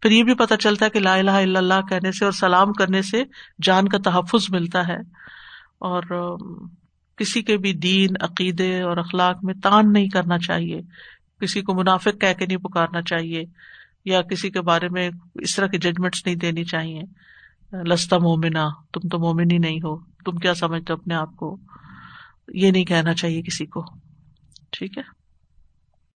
پھر 0.03 0.11
یہ 0.11 0.22
بھی 0.22 0.35
پتہ 0.35 0.55
چلتا 0.55 0.85
ہے 0.85 0.90
کہ 0.90 1.01
لا 1.01 1.14
الہ 1.14 1.31
الا 1.31 1.59
اللہ 1.59 1.81
کہنے 1.88 2.12
سے 2.12 2.24
اور 2.24 2.33
سلام 2.33 2.72
کرنے 2.72 3.03
سے 3.03 3.24
جان 3.62 3.88
کا 3.88 3.98
تحفظ 4.05 4.46
ملتا 4.48 4.88
ہے۔ 4.88 4.96
اور 5.79 6.03
کسی 7.16 7.42
کے 7.42 7.57
بھی 7.57 7.72
دین، 7.72 8.09
عقیدے 8.20 8.83
اور 8.83 8.96
اخلاق 8.96 9.44
میں 9.44 9.55
تان 9.62 9.92
نہیں 9.92 10.09
کرنا 10.09 10.38
چاہیے۔ 10.38 10.81
کسی 11.40 11.62
کو 11.62 11.74
منافق 11.74 12.20
کہہ 12.20 12.33
کے 12.38 12.46
نہیں 12.46 12.57
پکارنا 12.57 13.03
چاہیے، 13.03 13.44
یا 14.05 14.22
کسی 14.22 14.51
کے 14.51 14.61
بارے 14.61 14.88
میں 14.88 15.11
اس 15.35 15.57
طرح 15.57 15.66
کی 15.66 15.79
ججمنٹس 15.79 16.27
نہیں 16.27 16.37
دینی 16.37 16.64
چاہیے۔ 16.64 17.01
لستا 17.72 18.18
مومنا 18.18 18.68
تم 18.92 19.09
تو 19.09 19.18
مومن 19.18 19.51
ہی 19.51 19.59
نہیں 19.59 19.79
ہو، 19.79 19.98
تم 19.98 20.37
کیا 20.37 20.55
سمجھتے 20.55 20.92
اپنے 20.92 21.14
آپ 21.14 21.37
کو؟ 21.37 21.57
یہ 22.48 22.70
نہیں 22.70 22.85
کہنا 22.85 23.14
چاہیے 23.14 23.42
کسی 23.42 23.66
کو۔ 23.66 23.85
ٹھیک 24.70 24.98
ہے؟ 24.98 25.18